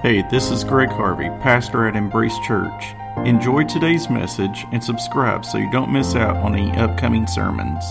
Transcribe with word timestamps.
Hey, 0.00 0.22
this 0.30 0.52
is 0.52 0.62
Greg 0.62 0.90
Harvey, 0.90 1.28
pastor 1.42 1.88
at 1.88 1.96
Embrace 1.96 2.38
Church. 2.46 2.94
Enjoy 3.26 3.64
today's 3.64 4.08
message 4.08 4.64
and 4.70 4.82
subscribe 4.82 5.44
so 5.44 5.58
you 5.58 5.68
don't 5.72 5.92
miss 5.92 6.14
out 6.14 6.36
on 6.36 6.54
any 6.54 6.70
upcoming 6.78 7.26
sermons. 7.26 7.82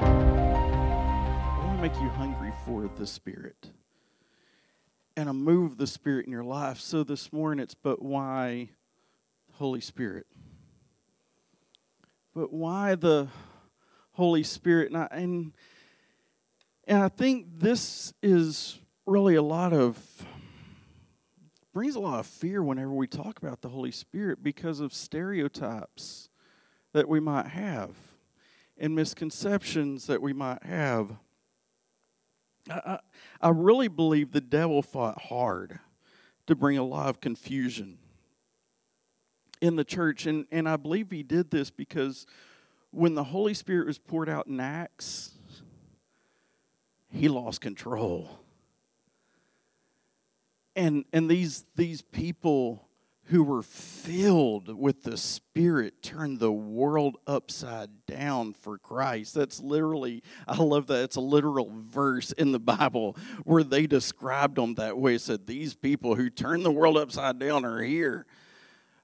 I 0.00 1.60
want 1.64 1.76
to 1.76 1.82
make 1.82 2.00
you 2.00 2.08
hungry 2.10 2.52
for 2.64 2.88
the 2.94 3.04
Spirit 3.04 3.72
and 5.16 5.28
a 5.28 5.32
move 5.32 5.72
of 5.72 5.78
the 5.78 5.88
Spirit 5.88 6.26
in 6.26 6.30
your 6.30 6.44
life. 6.44 6.78
So 6.78 7.02
this 7.02 7.32
morning 7.32 7.64
it's, 7.64 7.74
but 7.74 8.00
why 8.00 8.68
Holy 9.54 9.80
Spirit? 9.80 10.28
But 12.32 12.52
why 12.52 12.94
the 12.94 13.26
Holy 14.12 14.44
Spirit? 14.44 14.92
And 14.92 14.98
I, 14.98 15.08
and, 15.10 15.52
and 16.86 17.02
I 17.02 17.08
think 17.08 17.58
this 17.58 18.14
is 18.22 18.78
really 19.04 19.34
a 19.34 19.42
lot 19.42 19.72
of 19.72 19.98
brings 21.78 21.94
a 21.94 22.00
lot 22.00 22.18
of 22.18 22.26
fear 22.26 22.60
whenever 22.60 22.92
we 22.92 23.06
talk 23.06 23.38
about 23.38 23.60
the 23.60 23.68
Holy 23.68 23.92
Spirit 23.92 24.42
because 24.42 24.80
of 24.80 24.92
stereotypes 24.92 26.28
that 26.92 27.08
we 27.08 27.20
might 27.20 27.46
have 27.46 27.90
and 28.76 28.96
misconceptions 28.96 30.08
that 30.08 30.20
we 30.20 30.32
might 30.32 30.60
have. 30.64 31.12
I, 32.68 32.98
I, 33.40 33.50
really 33.50 33.86
believe 33.86 34.32
the 34.32 34.40
devil 34.40 34.82
fought 34.82 35.22
hard 35.22 35.78
to 36.48 36.56
bring 36.56 36.78
a 36.78 36.82
lot 36.82 37.10
of 37.10 37.20
confusion 37.20 37.98
in 39.60 39.76
the 39.76 39.84
church. 39.84 40.26
And, 40.26 40.46
and 40.50 40.68
I 40.68 40.74
believe 40.74 41.12
he 41.12 41.22
did 41.22 41.48
this 41.52 41.70
because 41.70 42.26
when 42.90 43.14
the 43.14 43.22
Holy 43.22 43.54
Spirit 43.54 43.86
was 43.86 43.98
poured 43.98 44.28
out 44.28 44.48
in 44.48 44.58
Acts, 44.58 45.30
he 47.08 47.28
lost 47.28 47.60
control 47.60 48.40
and 50.78 51.04
and 51.12 51.28
these 51.28 51.66
these 51.76 52.00
people 52.00 52.88
who 53.24 53.42
were 53.42 53.62
filled 53.62 54.74
with 54.74 55.02
the 55.02 55.18
spirit 55.18 56.02
turned 56.02 56.40
the 56.40 56.50
world 56.50 57.18
upside 57.26 58.06
down 58.06 58.54
for 58.54 58.78
christ. 58.78 59.34
That's 59.34 59.60
literally 59.60 60.22
i 60.46 60.56
love 60.56 60.86
that. 60.86 61.04
It's 61.04 61.16
a 61.16 61.20
literal 61.20 61.70
verse 61.70 62.32
in 62.32 62.52
the 62.52 62.60
bible 62.60 63.16
where 63.44 63.64
they 63.64 63.86
described 63.86 64.56
them 64.56 64.74
that 64.76 64.96
way. 64.96 65.16
It 65.16 65.20
said 65.20 65.46
these 65.46 65.74
people 65.74 66.14
who 66.14 66.30
turned 66.30 66.64
the 66.64 66.70
world 66.70 66.96
upside 66.96 67.38
down 67.38 67.64
are 67.64 67.82
here. 67.82 68.24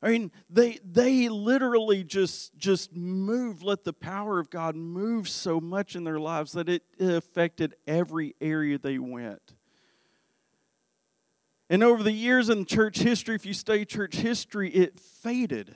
I 0.00 0.10
mean, 0.10 0.32
they 0.48 0.78
they 0.84 1.28
literally 1.28 2.04
just 2.04 2.56
just 2.56 2.94
moved, 2.94 3.62
let 3.62 3.84
the 3.84 3.92
power 3.92 4.38
of 4.38 4.48
God 4.48 4.76
move 4.76 5.28
so 5.28 5.60
much 5.60 5.96
in 5.96 6.04
their 6.04 6.20
lives 6.20 6.52
that 6.52 6.68
it 6.68 6.82
affected 7.00 7.74
every 7.86 8.36
area 8.40 8.78
they 8.78 8.98
went. 8.98 9.54
And 11.70 11.82
over 11.82 12.02
the 12.02 12.12
years 12.12 12.50
in 12.50 12.66
church 12.66 12.98
history, 12.98 13.34
if 13.34 13.46
you 13.46 13.54
study 13.54 13.84
church 13.84 14.16
history, 14.16 14.70
it 14.70 15.00
faded. 15.00 15.74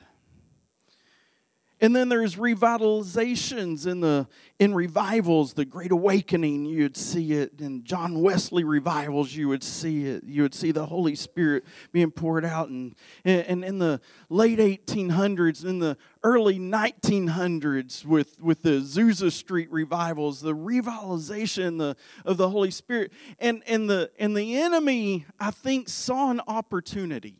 And 1.80 1.94
then 1.94 2.08
there's 2.08 2.36
revitalizations 2.36 3.86
in 3.86 4.00
the 4.00 4.26
in 4.58 4.74
revivals, 4.74 5.52
the 5.52 5.64
Great 5.64 5.92
Awakening, 5.92 6.64
you'd 6.64 6.96
see 6.96 7.32
it. 7.34 7.60
In 7.60 7.84
John 7.84 8.20
Wesley 8.20 8.64
revivals, 8.64 9.32
you 9.32 9.48
would 9.48 9.62
see 9.62 10.06
it. 10.06 10.24
You 10.24 10.42
would 10.42 10.54
see 10.54 10.72
the 10.72 10.86
Holy 10.86 11.14
Spirit 11.14 11.64
being 11.92 12.10
poured 12.10 12.44
out. 12.44 12.68
And, 12.68 12.96
and 13.24 13.64
in 13.64 13.78
the 13.78 14.00
late 14.28 14.58
1800s, 14.58 15.64
in 15.64 15.78
the 15.78 15.96
early 16.24 16.58
1900s, 16.58 18.04
with, 18.04 18.40
with 18.40 18.62
the 18.62 18.80
Azusa 18.80 19.30
Street 19.30 19.70
revivals, 19.70 20.40
the 20.40 20.56
revitalization 20.56 21.78
the, 21.78 21.96
of 22.24 22.36
the 22.36 22.50
Holy 22.50 22.72
Spirit. 22.72 23.12
And, 23.38 23.62
and, 23.68 23.88
the, 23.88 24.10
and 24.18 24.36
the 24.36 24.60
enemy, 24.60 25.26
I 25.38 25.52
think, 25.52 25.88
saw 25.88 26.32
an 26.32 26.40
opportunity. 26.48 27.38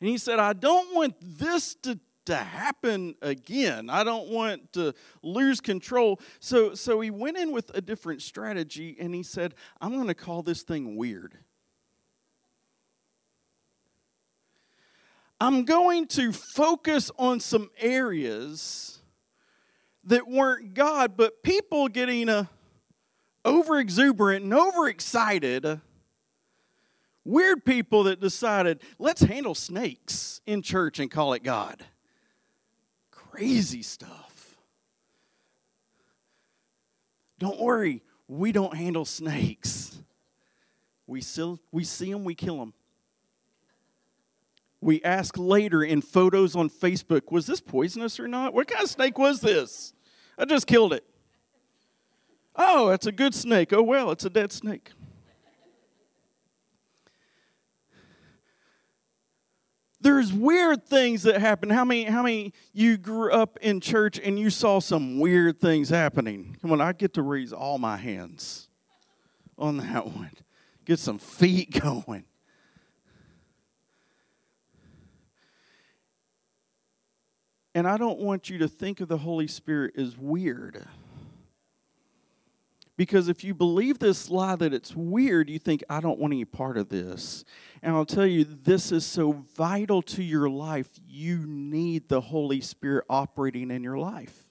And 0.00 0.08
he 0.08 0.16
said, 0.16 0.38
I 0.38 0.54
don't 0.54 0.94
want 0.94 1.14
this 1.20 1.74
to 1.82 2.00
to 2.26 2.36
happen 2.36 3.14
again. 3.22 3.90
I 3.90 4.04
don't 4.04 4.28
want 4.28 4.72
to 4.74 4.94
lose 5.22 5.60
control. 5.60 6.20
So, 6.40 6.74
so 6.74 7.00
he 7.00 7.10
went 7.10 7.36
in 7.36 7.52
with 7.52 7.70
a 7.76 7.80
different 7.80 8.22
strategy 8.22 8.96
and 8.98 9.14
he 9.14 9.22
said, 9.22 9.54
I'm 9.80 9.92
going 9.92 10.08
to 10.08 10.14
call 10.14 10.42
this 10.42 10.62
thing 10.62 10.96
weird. 10.96 11.36
I'm 15.40 15.64
going 15.64 16.06
to 16.08 16.32
focus 16.32 17.10
on 17.18 17.40
some 17.40 17.70
areas 17.78 19.00
that 20.04 20.28
weren't 20.28 20.74
God, 20.74 21.16
but 21.16 21.42
people 21.42 21.88
getting 21.88 22.28
uh, 22.28 22.44
over 23.44 23.78
exuberant 23.78 24.44
and 24.44 24.54
overexcited 24.54 25.80
weird 27.24 27.64
people 27.64 28.04
that 28.04 28.20
decided, 28.20 28.80
let's 28.98 29.22
handle 29.22 29.54
snakes 29.54 30.40
in 30.46 30.62
church 30.62 30.98
and 30.98 31.10
call 31.10 31.32
it 31.32 31.42
God 31.42 31.84
crazy 33.34 33.82
stuff. 33.82 34.56
Don't 37.38 37.58
worry, 37.60 38.00
we 38.28 38.52
don't 38.52 38.76
handle 38.76 39.04
snakes. 39.04 39.98
We, 41.06 41.20
still, 41.20 41.58
we 41.72 41.82
see 41.82 42.12
them, 42.12 42.24
we 42.24 42.36
kill 42.36 42.58
them. 42.58 42.74
We 44.80 45.02
ask 45.02 45.36
later 45.36 45.82
in 45.82 46.00
photos 46.00 46.54
on 46.54 46.70
Facebook, 46.70 47.32
was 47.32 47.46
this 47.46 47.60
poisonous 47.60 48.20
or 48.20 48.28
not? 48.28 48.54
What 48.54 48.68
kind 48.68 48.84
of 48.84 48.90
snake 48.90 49.18
was 49.18 49.40
this? 49.40 49.94
I 50.38 50.44
just 50.44 50.66
killed 50.68 50.92
it. 50.92 51.04
Oh, 52.54 52.88
that's 52.88 53.06
a 53.06 53.12
good 53.12 53.34
snake. 53.34 53.72
Oh, 53.72 53.82
well, 53.82 54.12
it's 54.12 54.24
a 54.24 54.30
dead 54.30 54.52
snake. 54.52 54.92
There's 60.04 60.34
weird 60.34 60.86
things 60.86 61.22
that 61.22 61.40
happen. 61.40 61.70
How 61.70 61.84
many, 61.84 62.04
how 62.04 62.22
many 62.22 62.52
you 62.74 62.98
grew 62.98 63.32
up 63.32 63.58
in 63.62 63.80
church 63.80 64.20
and 64.22 64.38
you 64.38 64.50
saw 64.50 64.78
some 64.78 65.18
weird 65.18 65.60
things 65.60 65.88
happening? 65.88 66.56
Come 66.60 66.72
on, 66.72 66.80
I 66.82 66.92
get 66.92 67.14
to 67.14 67.22
raise 67.22 67.54
all 67.54 67.78
my 67.78 67.96
hands 67.96 68.68
on 69.58 69.78
that 69.78 70.06
one. 70.06 70.30
Get 70.84 70.98
some 70.98 71.18
feet 71.18 71.80
going. 71.80 72.24
And 77.74 77.88
I 77.88 77.96
don't 77.96 78.20
want 78.20 78.50
you 78.50 78.58
to 78.58 78.68
think 78.68 79.00
of 79.00 79.08
the 79.08 79.18
Holy 79.18 79.46
Spirit 79.46 79.94
as 79.96 80.18
weird. 80.18 80.86
Because 82.96 83.28
if 83.28 83.42
you 83.42 83.54
believe 83.54 83.98
this 83.98 84.30
lie 84.30 84.54
that 84.56 84.72
it's 84.72 84.94
weird, 84.94 85.50
you 85.50 85.58
think, 85.58 85.82
I 85.90 86.00
don't 86.00 86.18
want 86.18 86.32
any 86.32 86.44
part 86.44 86.76
of 86.76 86.88
this. 86.88 87.44
And 87.84 87.94
I'll 87.94 88.06
tell 88.06 88.26
you, 88.26 88.44
this 88.44 88.92
is 88.92 89.04
so 89.04 89.44
vital 89.56 90.00
to 90.00 90.22
your 90.22 90.48
life. 90.48 90.88
You 91.06 91.44
need 91.46 92.08
the 92.08 92.22
Holy 92.22 92.62
Spirit 92.62 93.04
operating 93.10 93.70
in 93.70 93.84
your 93.84 93.98
life. 93.98 94.48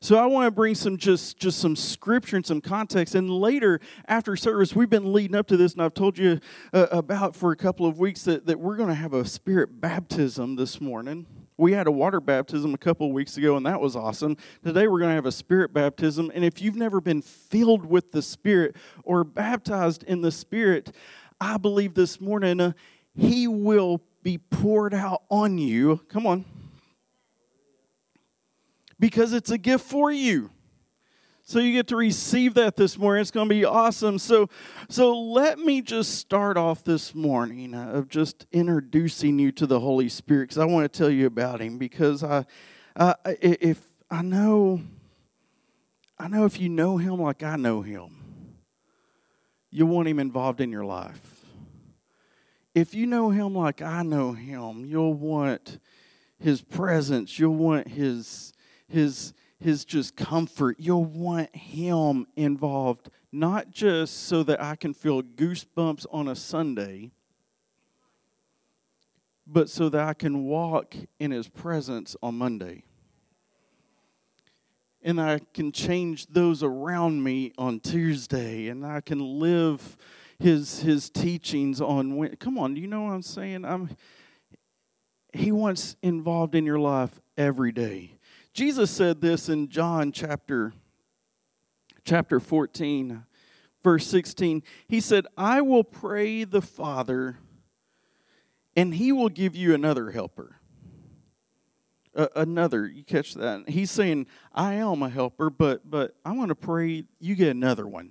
So 0.00 0.16
I 0.16 0.24
want 0.24 0.46
to 0.46 0.50
bring 0.50 0.74
some 0.74 0.96
just 0.96 1.38
just 1.38 1.58
some 1.58 1.76
scripture 1.76 2.36
and 2.36 2.46
some 2.46 2.62
context. 2.62 3.14
And 3.14 3.28
later 3.28 3.78
after 4.08 4.36
service, 4.36 4.74
we've 4.74 4.88
been 4.88 5.12
leading 5.12 5.36
up 5.36 5.48
to 5.48 5.58
this, 5.58 5.74
and 5.74 5.82
I've 5.82 5.92
told 5.92 6.16
you 6.16 6.40
uh, 6.72 6.86
about 6.90 7.36
for 7.36 7.52
a 7.52 7.56
couple 7.56 7.84
of 7.84 7.98
weeks 7.98 8.22
that, 8.22 8.46
that 8.46 8.58
we're 8.58 8.76
going 8.76 8.88
to 8.88 8.94
have 8.94 9.12
a 9.12 9.26
spirit 9.26 9.78
baptism 9.78 10.56
this 10.56 10.80
morning. 10.80 11.26
We 11.58 11.72
had 11.72 11.86
a 11.86 11.90
water 11.90 12.22
baptism 12.22 12.72
a 12.72 12.78
couple 12.78 13.06
of 13.06 13.12
weeks 13.12 13.36
ago, 13.36 13.58
and 13.58 13.66
that 13.66 13.78
was 13.78 13.94
awesome. 13.94 14.38
Today, 14.64 14.88
we're 14.88 15.00
going 15.00 15.10
to 15.10 15.14
have 15.14 15.26
a 15.26 15.32
spirit 15.32 15.74
baptism. 15.74 16.32
And 16.34 16.42
if 16.42 16.62
you've 16.62 16.74
never 16.74 17.02
been 17.02 17.20
filled 17.20 17.84
with 17.84 18.12
the 18.12 18.22
Spirit 18.22 18.76
or 19.04 19.24
baptized 19.24 20.04
in 20.04 20.22
the 20.22 20.32
Spirit, 20.32 20.96
I 21.40 21.56
believe 21.56 21.94
this 21.94 22.20
morning 22.20 22.60
uh, 22.60 22.72
He 23.16 23.48
will 23.48 24.02
be 24.22 24.38
poured 24.38 24.94
out 24.94 25.22
on 25.30 25.58
you. 25.58 26.00
Come 26.08 26.26
on. 26.26 26.44
Because 28.98 29.32
it's 29.32 29.50
a 29.50 29.58
gift 29.58 29.84
for 29.84 30.12
you. 30.12 30.50
So 31.50 31.58
you 31.58 31.72
get 31.72 31.88
to 31.88 31.96
receive 31.96 32.54
that 32.54 32.76
this 32.76 32.96
morning. 32.96 33.22
It's 33.22 33.32
going 33.32 33.48
to 33.48 33.52
be 33.52 33.64
awesome. 33.64 34.20
So, 34.20 34.48
so 34.88 35.18
let 35.18 35.58
me 35.58 35.82
just 35.82 36.16
start 36.16 36.56
off 36.56 36.84
this 36.84 37.12
morning 37.12 37.74
uh, 37.74 37.88
of 37.88 38.08
just 38.08 38.46
introducing 38.52 39.38
you 39.38 39.50
to 39.52 39.66
the 39.66 39.80
Holy 39.80 40.08
Spirit 40.08 40.50
because 40.50 40.58
I 40.58 40.64
want 40.66 40.92
to 40.92 40.96
tell 40.96 41.10
you 41.10 41.26
about 41.26 41.60
Him. 41.60 41.76
Because 41.76 42.22
I, 42.22 42.44
uh, 42.94 43.14
if 43.24 43.82
I 44.08 44.22
know, 44.22 44.80
I 46.18 46.28
know 46.28 46.44
if 46.44 46.60
you 46.60 46.68
know 46.68 46.98
Him 46.98 47.20
like 47.20 47.42
I 47.42 47.56
know 47.56 47.82
Him, 47.82 48.54
you 49.72 49.86
want 49.86 50.06
Him 50.06 50.20
involved 50.20 50.60
in 50.60 50.70
your 50.70 50.84
life. 50.84 51.39
If 52.74 52.94
you 52.94 53.06
know 53.06 53.30
Him 53.30 53.54
like 53.54 53.82
I 53.82 54.02
know 54.02 54.32
Him, 54.32 54.84
you'll 54.84 55.14
want 55.14 55.78
His 56.38 56.62
presence. 56.62 57.38
You'll 57.38 57.54
want 57.54 57.88
His 57.88 58.52
His 58.88 59.34
his 59.60 59.84
just 59.84 60.16
comfort. 60.16 60.76
You'll 60.78 61.04
want 61.04 61.54
him 61.54 62.26
involved, 62.34 63.10
not 63.30 63.70
just 63.70 64.24
so 64.24 64.42
that 64.44 64.60
I 64.60 64.74
can 64.74 64.94
feel 64.94 65.22
goosebumps 65.22 66.06
on 66.10 66.28
a 66.28 66.34
Sunday, 66.34 67.12
but 69.46 69.68
so 69.68 69.88
that 69.90 70.00
I 70.00 70.14
can 70.14 70.44
walk 70.44 70.94
in 71.18 71.30
his 71.30 71.46
presence 71.48 72.16
on 72.22 72.38
Monday. 72.38 72.84
And 75.02 75.20
I 75.20 75.40
can 75.54 75.72
change 75.72 76.26
those 76.26 76.62
around 76.62 77.22
me 77.22 77.52
on 77.58 77.80
Tuesday, 77.80 78.68
and 78.68 78.84
I 78.84 79.00
can 79.00 79.18
live 79.18 79.96
his 80.40 80.80
his 80.80 81.10
teachings 81.10 81.80
on 81.80 82.16
when, 82.16 82.34
come 82.36 82.58
on, 82.58 82.74
do 82.74 82.80
you 82.80 82.86
know 82.86 83.02
what 83.02 83.12
I'm 83.12 83.22
saying? 83.22 83.64
I'm 83.64 83.90
he 85.32 85.52
wants 85.52 85.96
involved 86.02 86.54
in 86.54 86.64
your 86.64 86.78
life 86.78 87.20
every 87.36 87.72
day. 87.72 88.18
Jesus 88.52 88.90
said 88.90 89.20
this 89.20 89.48
in 89.48 89.68
John 89.68 90.10
chapter 90.12 90.72
chapter 92.04 92.40
14 92.40 93.24
verse 93.84 94.06
16. 94.06 94.62
He 94.88 95.00
said, 95.00 95.26
"I 95.36 95.60
will 95.60 95.84
pray 95.84 96.44
the 96.44 96.62
Father 96.62 97.38
and 98.74 98.94
he 98.94 99.12
will 99.12 99.28
give 99.28 99.54
you 99.54 99.74
another 99.74 100.10
helper." 100.10 100.56
Uh, 102.12 102.26
another, 102.34 102.86
you 102.86 103.04
catch 103.04 103.34
that? 103.34 103.68
He's 103.68 103.90
saying, 103.90 104.26
"I 104.52 104.74
am 104.74 105.02
a 105.02 105.08
helper, 105.08 105.48
but 105.48 105.88
but 105.88 106.16
I 106.24 106.32
want 106.32 106.48
to 106.48 106.56
pray 106.56 107.04
you 107.20 107.34
get 107.36 107.50
another 107.50 107.86
one." 107.86 108.10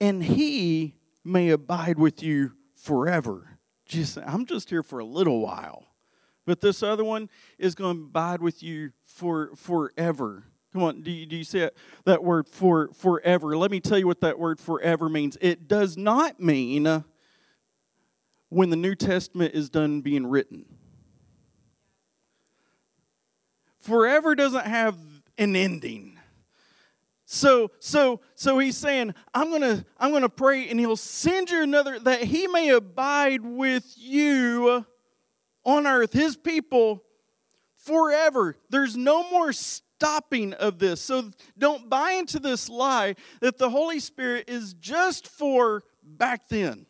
And 0.00 0.22
he 0.22 0.94
may 1.24 1.50
abide 1.50 1.98
with 1.98 2.22
you 2.22 2.52
forever. 2.74 3.58
Just 3.86 4.18
I'm 4.18 4.46
just 4.46 4.70
here 4.70 4.82
for 4.82 4.98
a 4.98 5.04
little 5.04 5.40
while. 5.40 5.86
But 6.44 6.60
this 6.60 6.82
other 6.82 7.04
one 7.04 7.28
is 7.58 7.74
going 7.74 7.96
to 7.96 8.02
abide 8.04 8.40
with 8.40 8.62
you 8.62 8.92
for 9.04 9.50
forever. 9.56 10.44
Come 10.72 10.82
on, 10.82 11.02
do 11.02 11.10
you, 11.10 11.26
do 11.26 11.36
you 11.36 11.44
see 11.44 11.60
it? 11.60 11.76
that 12.04 12.22
word 12.22 12.46
for 12.48 12.90
forever? 12.92 13.56
Let 13.56 13.70
me 13.70 13.80
tell 13.80 13.98
you 13.98 14.06
what 14.06 14.20
that 14.20 14.38
word 14.38 14.60
forever 14.60 15.08
means. 15.08 15.36
It 15.40 15.66
does 15.68 15.96
not 15.96 16.38
mean 16.38 17.04
when 18.48 18.70
the 18.70 18.76
New 18.76 18.94
Testament 18.94 19.54
is 19.54 19.68
done 19.68 20.02
being 20.02 20.26
written. 20.26 20.66
Forever 23.80 24.34
doesn't 24.34 24.66
have 24.66 24.96
an 25.38 25.56
ending. 25.56 26.15
So 27.28 27.72
so 27.80 28.20
so 28.36 28.58
he's 28.60 28.76
saying, 28.76 29.12
I'm 29.34 29.50
gonna 29.50 29.84
I'm 29.98 30.12
gonna 30.12 30.28
pray 30.28 30.68
and 30.68 30.78
he'll 30.78 30.96
send 30.96 31.50
you 31.50 31.60
another 31.60 31.98
that 31.98 32.22
he 32.22 32.46
may 32.46 32.70
abide 32.70 33.44
with 33.44 33.92
you 33.96 34.86
on 35.64 35.86
earth, 35.88 36.12
his 36.12 36.36
people, 36.36 37.02
forever. 37.74 38.56
There's 38.70 38.96
no 38.96 39.28
more 39.28 39.52
stopping 39.52 40.54
of 40.54 40.78
this. 40.78 41.00
So 41.00 41.30
don't 41.58 41.90
buy 41.90 42.12
into 42.12 42.38
this 42.38 42.68
lie 42.68 43.16
that 43.40 43.58
the 43.58 43.70
Holy 43.70 43.98
Spirit 43.98 44.48
is 44.48 44.74
just 44.74 45.26
for 45.26 45.82
back 46.04 46.48
then. 46.48 46.86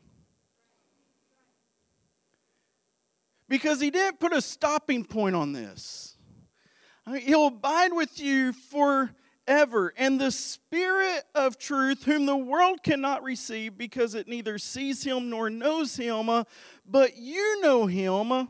Because 3.48 3.80
he 3.80 3.90
didn't 3.90 4.20
put 4.20 4.34
a 4.34 4.42
stopping 4.42 5.02
point 5.02 5.34
on 5.34 5.52
this. 5.52 6.16
He'll 7.20 7.46
abide 7.46 7.92
with 7.92 8.20
you 8.20 8.52
forever. 9.46 9.92
And 9.96 10.20
the 10.20 10.30
Spirit 10.30 11.24
of 11.34 11.58
truth, 11.58 12.04
whom 12.04 12.26
the 12.26 12.36
world 12.36 12.82
cannot 12.82 13.22
receive 13.22 13.78
because 13.78 14.14
it 14.14 14.28
neither 14.28 14.58
sees 14.58 15.02
him 15.02 15.30
nor 15.30 15.50
knows 15.50 15.96
him, 15.96 16.44
but 16.86 17.16
you 17.16 17.60
know 17.60 17.86
him 17.86 18.48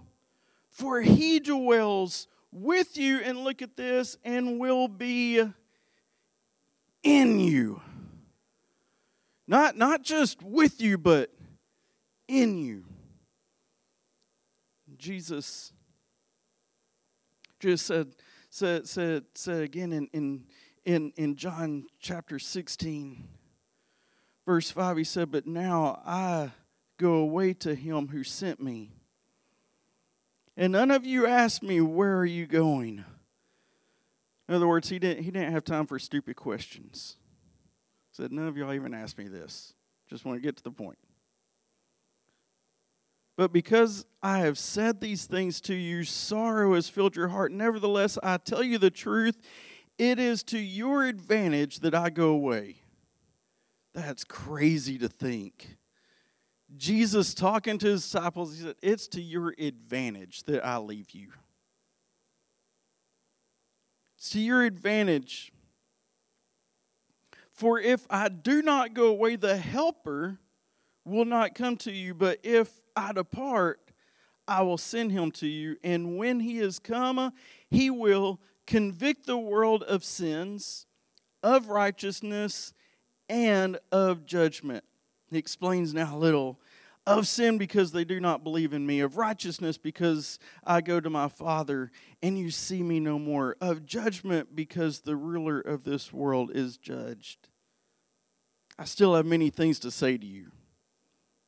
for 0.70 1.00
he 1.00 1.40
dwells 1.40 2.28
with 2.52 2.96
you, 2.96 3.18
and 3.18 3.38
look 3.38 3.60
at 3.60 3.76
this, 3.76 4.16
and 4.24 4.58
will 4.58 4.88
be 4.88 5.42
in 7.02 7.40
you. 7.40 7.80
Not, 9.46 9.76
not 9.76 10.02
just 10.02 10.42
with 10.42 10.80
you, 10.80 10.96
but 10.96 11.30
in 12.28 12.58
you. 12.58 12.84
Jesus 14.96 15.72
just 17.60 17.86
said, 17.86 18.08
said, 18.50 18.86
said, 18.86 19.24
said 19.34 19.62
again 19.62 19.92
in, 19.92 20.08
in, 20.12 20.44
in, 20.86 21.12
in 21.16 21.36
John 21.36 21.84
chapter 22.00 22.38
16, 22.38 23.28
verse 24.46 24.70
5, 24.70 24.96
he 24.96 25.04
said, 25.04 25.30
But 25.30 25.46
now 25.46 26.00
I 26.06 26.52
go 26.96 27.16
away 27.16 27.52
to 27.52 27.74
him 27.74 28.08
who 28.08 28.24
sent 28.24 28.62
me 28.62 28.96
and 30.56 30.72
none 30.72 30.90
of 30.90 31.04
you 31.04 31.26
asked 31.26 31.62
me, 31.62 31.80
Where 31.80 32.16
are 32.16 32.24
you 32.24 32.46
going? 32.46 33.04
In 34.48 34.54
other 34.54 34.66
words, 34.66 34.88
he 34.88 34.98
didn't, 34.98 35.24
he 35.24 35.30
didn't 35.30 35.52
have 35.52 35.64
time 35.64 35.86
for 35.86 35.98
stupid 35.98 36.36
questions. 36.36 37.16
Said, 38.12 38.32
None 38.32 38.48
of 38.48 38.56
y'all 38.56 38.72
even 38.72 38.94
asked 38.94 39.18
me 39.18 39.28
this. 39.28 39.74
Just 40.08 40.24
want 40.24 40.38
to 40.38 40.42
get 40.42 40.56
to 40.56 40.62
the 40.62 40.70
point. 40.70 40.98
But 43.36 43.52
because 43.52 44.06
I 44.22 44.38
have 44.38 44.56
said 44.56 45.00
these 45.00 45.26
things 45.26 45.60
to 45.62 45.74
you, 45.74 46.04
sorrow 46.04 46.74
has 46.74 46.88
filled 46.88 47.16
your 47.16 47.28
heart. 47.28 47.52
Nevertheless, 47.52 48.18
I 48.22 48.38
tell 48.38 48.62
you 48.62 48.78
the 48.78 48.90
truth. 48.90 49.36
It 49.98 50.18
is 50.18 50.42
to 50.44 50.58
your 50.58 51.04
advantage 51.04 51.80
that 51.80 51.94
I 51.94 52.10
go 52.10 52.30
away. 52.30 52.76
That's 53.94 54.24
crazy 54.24 54.98
to 54.98 55.08
think. 55.08 55.76
Jesus 56.76 57.32
talking 57.32 57.78
to 57.78 57.86
his 57.86 58.02
disciples, 58.02 58.56
he 58.56 58.64
said, 58.64 58.74
It's 58.82 59.08
to 59.08 59.22
your 59.22 59.54
advantage 59.58 60.42
that 60.44 60.64
I 60.66 60.78
leave 60.78 61.12
you. 61.12 61.28
It's 64.18 64.30
to 64.30 64.40
your 64.40 64.64
advantage. 64.64 65.52
For 67.52 67.80
if 67.80 68.06
I 68.10 68.28
do 68.28 68.60
not 68.60 68.92
go 68.92 69.06
away, 69.06 69.36
the 69.36 69.56
Helper 69.56 70.38
will 71.06 71.24
not 71.24 71.54
come 71.54 71.76
to 71.78 71.92
you. 71.92 72.12
But 72.12 72.40
if 72.42 72.70
I 72.94 73.12
depart, 73.12 73.80
I 74.46 74.60
will 74.60 74.76
send 74.76 75.12
him 75.12 75.30
to 75.32 75.46
you. 75.46 75.76
And 75.82 76.18
when 76.18 76.40
he 76.40 76.58
is 76.58 76.78
come, 76.78 77.32
he 77.70 77.88
will 77.88 78.40
convict 78.66 79.26
the 79.26 79.38
world 79.38 79.82
of 79.84 80.04
sins, 80.04 80.86
of 81.42 81.68
righteousness, 81.68 82.72
and 83.28 83.78
of 83.92 84.26
judgment. 84.26 84.84
He 85.30 85.38
explains 85.38 85.94
now 85.94 86.16
a 86.16 86.18
little 86.18 86.60
of 87.06 87.28
sin 87.28 87.56
because 87.56 87.92
they 87.92 88.04
do 88.04 88.18
not 88.18 88.42
believe 88.42 88.72
in 88.72 88.84
me, 88.84 89.00
of 89.00 89.16
righteousness 89.16 89.78
because 89.78 90.38
I 90.64 90.80
go 90.80 90.98
to 90.98 91.08
my 91.08 91.28
Father 91.28 91.92
and 92.20 92.36
you 92.36 92.50
see 92.50 92.82
me 92.82 92.98
no 92.98 93.18
more, 93.18 93.56
of 93.60 93.86
judgment 93.86 94.56
because 94.56 95.00
the 95.00 95.16
ruler 95.16 95.60
of 95.60 95.84
this 95.84 96.12
world 96.12 96.50
is 96.52 96.76
judged. 96.76 97.48
I 98.78 98.84
still 98.84 99.14
have 99.14 99.24
many 99.24 99.50
things 99.50 99.78
to 99.80 99.90
say 99.90 100.18
to 100.18 100.26
you, 100.26 100.50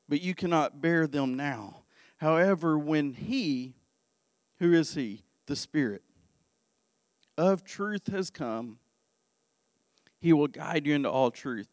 but 0.09 0.21
you 0.21 0.35
cannot 0.35 0.81
bear 0.81 1.07
them 1.07 1.37
now. 1.37 1.83
However, 2.19 2.79
when 2.79 3.13
He, 3.13 3.75
who 4.61 4.73
is 4.73 4.95
He? 4.95 5.25
The 5.47 5.57
Spirit 5.57 6.03
of 7.39 7.65
truth 7.65 8.09
has 8.09 8.29
come, 8.29 8.79
He 10.21 10.35
will 10.35 10.49
guide 10.49 10.87
you 10.87 10.95
into 10.95 11.11
all 11.11 11.31
truth. 11.31 11.69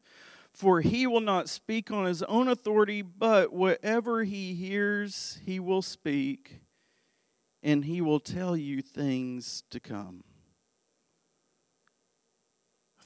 For 0.53 0.79
he 0.79 1.05
will 1.05 1.19
not 1.19 1.49
speak 1.49 1.91
on 1.91 2.05
his 2.05 2.23
own 2.23 2.47
authority, 2.47 3.01
but 3.01 3.51
whatever 3.51 4.23
he 4.23 4.53
hears, 4.53 5.37
he 5.45 5.59
will 5.59 5.81
speak, 5.81 6.61
and 7.61 7.83
he 7.83 7.99
will 7.99 8.21
tell 8.21 8.55
you 8.55 8.81
things 8.81 9.63
to 9.71 9.81
come. 9.81 10.23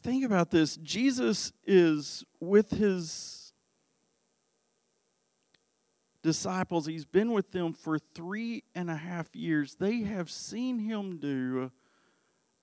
Think 0.03 0.23
about 0.23 0.51
this 0.51 0.77
Jesus 0.77 1.51
is 1.65 2.23
with 2.39 2.69
his 2.69 3.51
disciples, 6.21 6.85
he's 6.85 7.05
been 7.05 7.31
with 7.31 7.51
them 7.51 7.73
for 7.73 7.97
three 7.97 8.63
and 8.75 8.91
a 8.91 8.95
half 8.95 9.35
years. 9.35 9.73
They 9.73 10.01
have 10.01 10.29
seen 10.29 10.77
him 10.77 11.17
do 11.17 11.71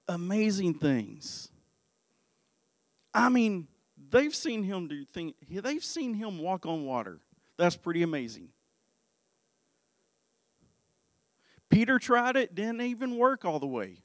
amazing 0.09 0.75
things. 0.75 1.49
I 3.13 3.29
mean, 3.29 3.69
they've 4.11 4.35
seen 4.35 4.63
him 4.63 4.89
do 4.89 5.05
things, 5.05 5.35
they've 5.51 5.85
seen 5.85 6.15
him 6.15 6.39
walk 6.39 6.67
on 6.67 6.85
water. 6.85 7.21
That's 7.57 7.77
pretty 7.77 8.03
amazing. 8.03 8.49
Peter 11.71 11.99
tried 11.99 12.37
it, 12.37 12.55
didn't 12.55 12.83
even 12.83 13.17
work 13.17 13.45
all 13.45 13.59
the 13.59 13.67
way. 13.67 13.99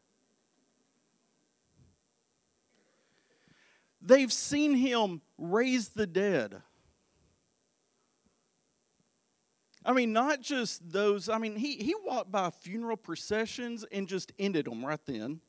They've 4.02 4.34
seen 4.34 4.74
him 4.74 5.22
raise 5.38 5.90
the 5.90 6.08
dead. 6.08 6.62
I 9.86 9.94
mean, 9.94 10.14
not 10.14 10.42
just 10.42 10.92
those, 10.92 11.30
I 11.30 11.38
mean, 11.38 11.56
he, 11.56 11.76
he 11.76 11.96
walked 12.04 12.32
by 12.32 12.50
funeral 12.50 12.98
processions 12.98 13.84
and 13.92 14.08
just 14.08 14.32
ended 14.38 14.66
them 14.66 14.86
right 14.86 15.00
then. 15.06 15.42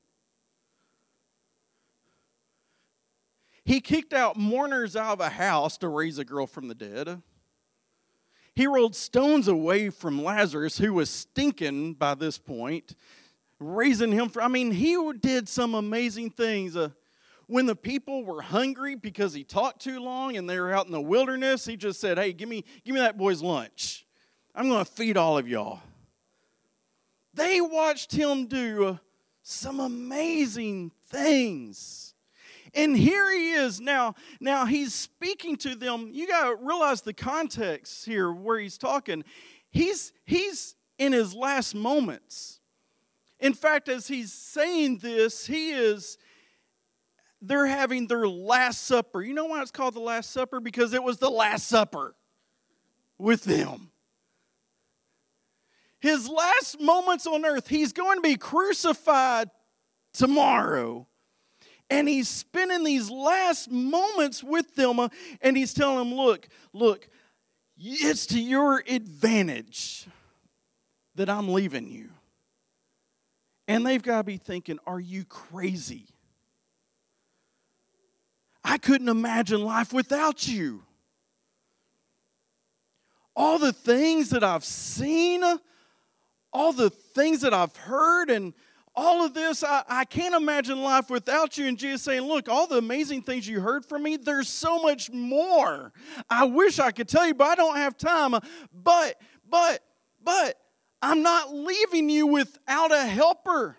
He 3.64 3.81
kicked 3.81 4.12
out 4.12 4.37
mourners 4.37 4.97
out 4.97 5.14
of 5.14 5.21
a 5.21 5.28
house 5.28 5.78
to 5.78 5.88
raise 5.88 6.19
a 6.19 6.25
girl 6.25 6.47
from 6.47 6.69
the 6.69 6.75
dead. 6.75 7.23
He 8.54 8.66
rolled 8.66 8.95
stones 8.95 9.49
away 9.49 9.88
from 9.90 10.23
Lazarus, 10.23 10.78
who 10.78 10.92
was 10.92 11.09
stinking 11.09 11.95
by 11.95 12.14
this 12.14 12.38
point, 12.38 12.95
raising 13.59 14.12
him 14.12 14.28
from. 14.28 14.45
I 14.45 14.49
mean, 14.49 14.73
he 14.73 14.97
did 15.21 15.49
some 15.49 15.75
amazing 15.75 16.31
things. 16.31 16.76
Uh, 16.76 16.90
when 17.47 17.66
the 17.66 17.76
people 17.76 18.25
were 18.25 18.42
hungry 18.42 18.95
because 18.95 19.33
he 19.33 19.45
talked 19.45 19.81
too 19.81 20.00
long 20.00 20.37
and 20.37 20.49
they 20.49 20.59
were 20.59 20.73
out 20.73 20.87
in 20.87 20.92
the 20.92 21.00
wilderness, 21.00 21.64
he 21.64 21.76
just 21.76 22.00
said, 22.00 22.19
Hey, 22.19 22.33
give 22.33 22.49
me, 22.49 22.64
give 22.85 22.95
me 22.95 23.00
that 23.00 23.16
boy's 23.16 23.42
lunch. 23.42 24.07
I'm 24.54 24.69
going 24.69 24.85
to 24.85 24.90
feed 24.90 25.16
all 25.16 25.38
of 25.38 25.49
y'all. 25.49 25.81
They 27.35 27.61
watched 27.61 28.12
him 28.12 28.47
do 28.47 28.99
some 29.42 29.81
amazing 29.81 30.92
things. 31.07 32.12
And 32.75 32.97
here 32.97 33.31
he 33.33 33.52
is 33.52 33.81
now. 33.81 34.14
Now 34.41 34.64
he's 34.64 34.95
speaking 34.95 35.57
to 35.57 35.75
them. 35.75 36.11
You 36.12 36.26
got 36.26 36.49
to 36.49 36.57
realize 36.57 37.02
the 37.02 37.12
context 37.12 38.07
here 38.07 38.33
where 38.33 38.59
he's 38.59 38.79
talking. 38.79 39.25
He's 39.71 40.12
he's 40.25 40.75
in 40.99 41.12
his 41.12 41.35
last 41.35 41.75
moments. 41.75 42.61
In 43.41 43.55
fact, 43.55 43.88
as 43.88 44.07
he's 44.07 44.33
saying 44.33 44.99
this, 44.99 45.47
he 45.47 45.73
is 45.73 46.17
they're 47.43 47.67
having 47.67 48.07
their 48.07 48.29
last 48.29 48.85
supper. 48.85 49.21
You 49.21 49.35
know 49.35 49.47
why 49.47 49.61
it's 49.62 49.73
called 49.73 49.95
the 49.95 50.00
last 50.00 50.31
supper? 50.31 50.61
Because 50.61 50.95
it 50.95 51.02
was 51.02 51.19
the 51.19 51.31
last 51.31 51.67
supper 51.67 52.14
with 53.19 53.43
them. 53.45 53.91
His 55.99 56.29
last 56.29 56.81
moments 56.81 57.26
on 57.26 57.45
earth, 57.45 57.69
he's 57.69 57.93
going 57.93 58.19
to 58.19 58.23
be 58.23 58.37
crucified 58.37 59.50
tomorrow. 60.12 61.07
And 61.93 62.09
he's 62.09 62.27
spending 62.27 62.85
these 62.85 63.11
last 63.11 63.71
moments 63.71 64.43
with 64.43 64.75
them, 64.77 64.99
uh, 64.99 65.11
and 65.43 65.55
he's 65.55 65.75
telling 65.75 65.99
them, 65.99 66.17
Look, 66.17 66.49
look, 66.73 67.07
it's 67.79 68.25
to 68.29 68.41
your 68.41 68.83
advantage 68.89 70.07
that 71.17 71.29
I'm 71.29 71.53
leaving 71.53 71.87
you. 71.87 72.09
And 73.69 73.85
they've 73.85 74.03
got 74.03 74.17
to 74.19 74.25
be 74.25 74.39
thinking, 74.39 74.79
Are 74.87 74.99
you 74.99 75.27
crazy? 75.27 76.07
I 78.65 78.79
couldn't 78.79 79.11
imagine 79.11 79.63
life 79.63 79.93
without 79.93 80.49
you. 80.49 80.85
All 83.37 83.59
the 83.59 83.75
things 83.75 84.31
that 84.31 84.43
I've 84.43 84.65
seen, 84.65 85.45
all 86.55 86.73
the 86.73 86.89
things 86.89 87.43
that 87.43 87.53
I've 87.53 87.77
heard, 87.77 88.31
and 88.31 88.55
all 88.95 89.25
of 89.25 89.33
this, 89.33 89.65
I, 89.65 89.83
I 89.89 90.05
can't 90.05 90.35
imagine 90.35 90.83
life 90.83 91.09
without 91.09 91.57
you. 91.57 91.67
And 91.67 91.79
Jesus 91.79 92.03
saying, 92.03 92.23
Look, 92.23 92.49
all 92.49 92.67
the 92.67 92.77
amazing 92.79 93.23
things 93.23 93.49
you 93.49 93.61
heard 93.61 93.87
from 93.87 94.03
me, 94.03 94.17
there's 94.17 94.49
so 94.49 94.81
much 94.81 95.11
more. 95.11 95.93
I 96.29 96.45
wish 96.45 96.79
I 96.79 96.91
could 96.91 97.09
tell 97.09 97.27
you, 97.27 97.35
but 97.35 97.47
I 97.47 97.55
don't 97.55 97.77
have 97.77 97.97
time. 97.97 98.35
But, 98.73 99.21
but, 99.49 99.83
but, 100.23 100.59
I'm 101.01 101.23
not 101.23 101.53
leaving 101.53 102.09
you 102.09 102.27
without 102.27 102.93
a 102.93 103.05
helper. 103.05 103.77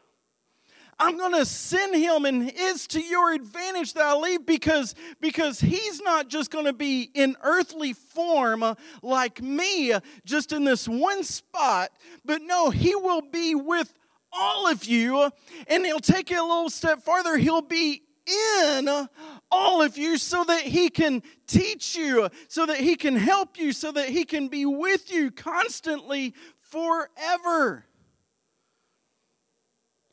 I'm 1.00 1.17
going 1.17 1.34
to 1.34 1.46
send 1.46 1.96
him 1.96 2.25
and 2.25 2.51
it's 2.53 2.88
to 2.88 3.01
your 3.01 3.34
advantage 3.34 3.93
that 3.93 4.05
I 4.05 4.15
leave 4.15 4.46
because 4.46 4.93
because 5.20 5.60
he's 5.60 6.01
not 6.01 6.27
just 6.27 6.51
going 6.51 6.65
to 6.65 6.74
be 6.74 7.10
in 7.13 7.36
earthly 7.41 7.93
form 7.93 8.63
like 9.01 9.41
me 9.41 9.93
just 10.24 10.53
in 10.53 10.63
this 10.63 10.88
one 10.88 11.24
spot 11.24 11.89
but 12.24 12.41
no 12.43 12.70
he 12.70 12.93
will 12.93 13.22
be 13.22 13.55
with 13.55 13.91
all 14.35 14.67
of 14.67 14.85
you 14.85 15.29
and 15.67 15.85
he'll 15.85 15.99
take 15.99 16.31
it 16.31 16.37
a 16.37 16.43
little 16.43 16.69
step 16.69 17.01
farther 17.01 17.37
he'll 17.37 17.61
be 17.61 18.03
in 18.25 19.07
all 19.51 19.81
of 19.81 19.97
you 19.97 20.17
so 20.17 20.43
that 20.43 20.61
he 20.61 20.89
can 20.89 21.21
teach 21.47 21.95
you, 21.95 22.29
so 22.47 22.65
that 22.65 22.77
he 22.77 22.95
can 22.95 23.15
help 23.15 23.57
you, 23.57 23.71
so 23.71 23.91
that 23.91 24.09
he 24.09 24.23
can 24.25 24.47
be 24.47 24.65
with 24.65 25.11
you 25.11 25.31
constantly 25.31 26.33
forever. 26.59 27.85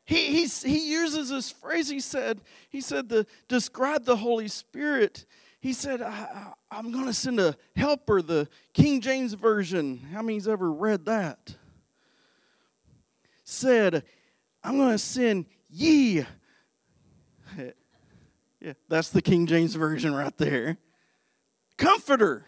He, 0.05 0.45
he 0.45 0.91
uses 0.91 1.29
this 1.29 1.51
phrase, 1.51 1.89
he 1.89 2.01
said, 2.01 2.41
he 2.69 2.81
said 2.81 3.09
to 3.09 3.25
describe 3.47 4.03
the 4.03 4.17
Holy 4.17 4.49
Spirit. 4.49 5.25
He 5.61 5.73
said, 5.73 6.01
I, 6.01 6.53
am 6.71 6.91
going 6.91 7.05
to 7.05 7.13
send 7.13 7.39
a 7.39 7.55
helper, 7.75 8.21
the 8.21 8.49
King 8.73 8.99
James 8.99 9.33
Version. 9.33 9.99
How 10.11 10.21
many's 10.21 10.47
ever 10.47 10.71
read 10.71 11.05
that? 11.05 11.55
Said, 13.51 14.03
I'm 14.63 14.77
going 14.77 14.91
to 14.91 14.97
send 14.97 15.45
ye. 15.69 16.25
Yeah, 18.63 18.73
that's 18.87 19.09
the 19.09 19.23
King 19.23 19.47
James 19.47 19.73
Version 19.73 20.13
right 20.13 20.37
there. 20.37 20.77
Comforter. 21.79 22.45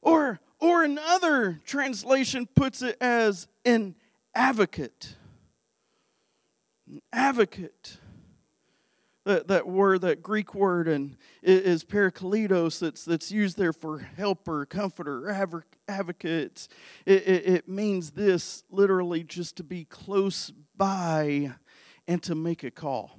Or, 0.00 0.40
or 0.58 0.84
another 0.84 1.60
translation 1.66 2.48
puts 2.56 2.80
it 2.80 2.96
as 3.02 3.46
an 3.66 3.94
advocate. 4.34 5.16
An 6.88 7.02
advocate. 7.12 7.98
That, 9.24 9.48
that 9.48 9.66
word, 9.66 10.02
that 10.02 10.22
Greek 10.22 10.54
word, 10.54 10.86
and 10.86 11.16
is 11.42 11.82
parakletos. 11.82 12.78
That's 12.78 13.06
that's 13.06 13.32
used 13.32 13.56
there 13.56 13.72
for 13.72 13.98
helper, 13.98 14.66
comforter, 14.66 15.30
advocate. 15.88 16.68
It, 17.06 17.26
it, 17.26 17.46
it 17.46 17.68
means 17.68 18.10
this 18.10 18.64
literally 18.70 19.24
just 19.24 19.56
to 19.56 19.64
be 19.64 19.86
close 19.86 20.52
by 20.76 21.54
and 22.06 22.22
to 22.24 22.34
make 22.34 22.64
a 22.64 22.70
call. 22.70 23.18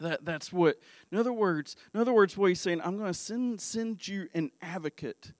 That, 0.00 0.24
that's 0.24 0.52
what, 0.52 0.78
in 1.12 1.18
other 1.18 1.32
words, 1.32 1.76
in 1.92 2.00
other 2.00 2.12
words, 2.12 2.36
what 2.36 2.46
he's 2.46 2.60
saying, 2.60 2.80
I'm 2.82 2.96
going 2.96 3.12
to 3.12 3.14
send, 3.14 3.60
send 3.60 4.06
you 4.06 4.28
an 4.34 4.50
advocate, 4.62 5.32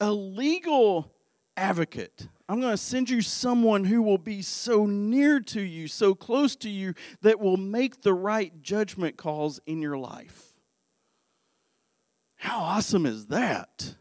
a 0.00 0.12
legal 0.12 1.10
advocate. 1.56 2.28
I'm 2.52 2.60
going 2.60 2.74
to 2.74 2.76
send 2.76 3.08
you 3.08 3.22
someone 3.22 3.82
who 3.82 4.02
will 4.02 4.18
be 4.18 4.42
so 4.42 4.84
near 4.84 5.40
to 5.40 5.62
you, 5.62 5.88
so 5.88 6.14
close 6.14 6.54
to 6.56 6.68
you, 6.68 6.92
that 7.22 7.40
will 7.40 7.56
make 7.56 8.02
the 8.02 8.12
right 8.12 8.52
judgment 8.62 9.16
calls 9.16 9.58
in 9.64 9.80
your 9.80 9.96
life. 9.96 10.52
How 12.36 12.58
awesome 12.58 13.06
is 13.06 13.28
that? 13.28 13.94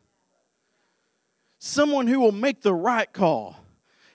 Someone 1.59 2.07
who 2.07 2.19
will 2.19 2.33
make 2.33 2.61
the 2.61 2.73
right 2.73 3.11
call. 3.13 3.55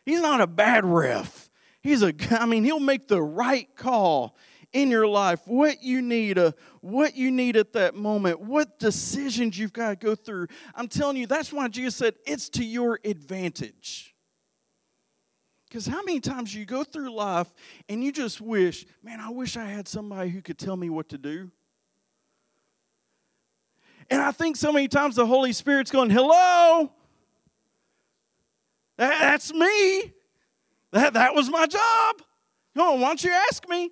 He's 0.04 0.20
not 0.20 0.42
a 0.42 0.46
bad 0.46 0.84
ref. 0.84 1.48
He's 1.80 2.02
a, 2.02 2.12
I 2.38 2.44
mean, 2.44 2.62
he'll 2.62 2.78
make 2.78 3.08
the 3.08 3.22
right 3.22 3.74
call 3.74 4.36
in 4.74 4.90
your 4.90 5.08
life, 5.08 5.40
what 5.46 5.82
you 5.82 6.02
need, 6.02 6.36
uh, 6.36 6.52
what 6.82 7.16
you 7.16 7.30
need 7.30 7.56
at 7.56 7.72
that 7.72 7.94
moment, 7.94 8.40
what 8.40 8.78
decisions 8.78 9.58
you've 9.58 9.72
got 9.72 9.88
to 9.88 9.96
go 9.96 10.14
through. 10.14 10.48
I'm 10.74 10.88
telling 10.88 11.16
you, 11.16 11.26
that's 11.26 11.54
why 11.54 11.68
Jesus 11.68 11.96
said 11.96 12.16
it's 12.26 12.50
to 12.50 12.62
your 12.62 13.00
advantage. 13.02 14.12
Because 15.76 15.88
how 15.92 16.02
many 16.04 16.20
times 16.20 16.54
you 16.54 16.64
go 16.64 16.84
through 16.84 17.10
life 17.12 17.52
and 17.90 18.02
you 18.02 18.10
just 18.10 18.40
wish, 18.40 18.86
man, 19.02 19.20
I 19.20 19.28
wish 19.28 19.58
I 19.58 19.66
had 19.66 19.86
somebody 19.86 20.30
who 20.30 20.40
could 20.40 20.56
tell 20.56 20.74
me 20.74 20.88
what 20.88 21.10
to 21.10 21.18
do? 21.18 21.50
And 24.08 24.22
I 24.22 24.32
think 24.32 24.56
so 24.56 24.72
many 24.72 24.88
times 24.88 25.16
the 25.16 25.26
Holy 25.26 25.52
Spirit's 25.52 25.90
going, 25.90 26.08
hello, 26.08 26.90
that's 28.96 29.52
me. 29.52 30.14
That, 30.92 31.12
that 31.12 31.34
was 31.34 31.50
my 31.50 31.66
job. 31.66 32.22
Oh, 32.74 32.94
why 32.94 33.08
don't 33.08 33.22
you 33.22 33.32
ask 33.32 33.68
me? 33.68 33.90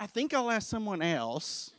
I 0.00 0.06
think 0.06 0.32
I'll 0.32 0.50
ask 0.50 0.66
someone 0.70 1.02
else. 1.02 1.72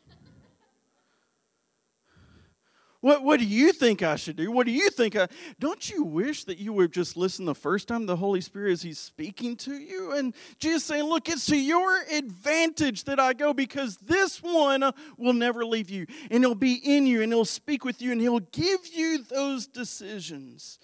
What, 3.05 3.21
what 3.21 3.39
do 3.39 3.45
you 3.45 3.71
think 3.71 4.01
I 4.01 4.15
should 4.15 4.35
do? 4.35 4.49
What 4.49 4.65
do 4.65 4.71
you 4.71 4.89
think? 4.89 5.15
I, 5.15 5.27
don't 5.59 5.91
you 5.91 6.03
wish 6.03 6.43
that 6.45 6.57
you 6.57 6.73
would 6.73 6.91
just 6.91 7.15
listen 7.15 7.45
the 7.45 7.53
first 7.53 7.87
time 7.87 8.07
the 8.07 8.15
Holy 8.15 8.41
Spirit 8.41 8.71
as 8.71 8.81
He's 8.81 8.97
speaking 8.97 9.55
to 9.57 9.75
you? 9.75 10.13
And 10.13 10.33
just 10.57 10.87
saying, 10.87 11.03
look, 11.03 11.29
it's 11.29 11.45
to 11.45 11.55
your 11.55 12.01
advantage 12.11 13.03
that 13.03 13.19
I 13.19 13.33
go 13.33 13.53
because 13.53 13.97
this 13.97 14.41
one 14.41 14.91
will 15.19 15.33
never 15.33 15.63
leave 15.63 15.91
you. 15.91 16.07
And 16.31 16.43
He'll 16.43 16.55
be 16.55 16.81
in 16.83 17.05
you 17.05 17.21
and 17.21 17.31
He'll 17.31 17.45
speak 17.45 17.85
with 17.85 18.01
you 18.01 18.11
and 18.11 18.19
He'll 18.19 18.39
give 18.39 18.87
you 18.91 19.19
those 19.19 19.67
decisions. 19.67 20.79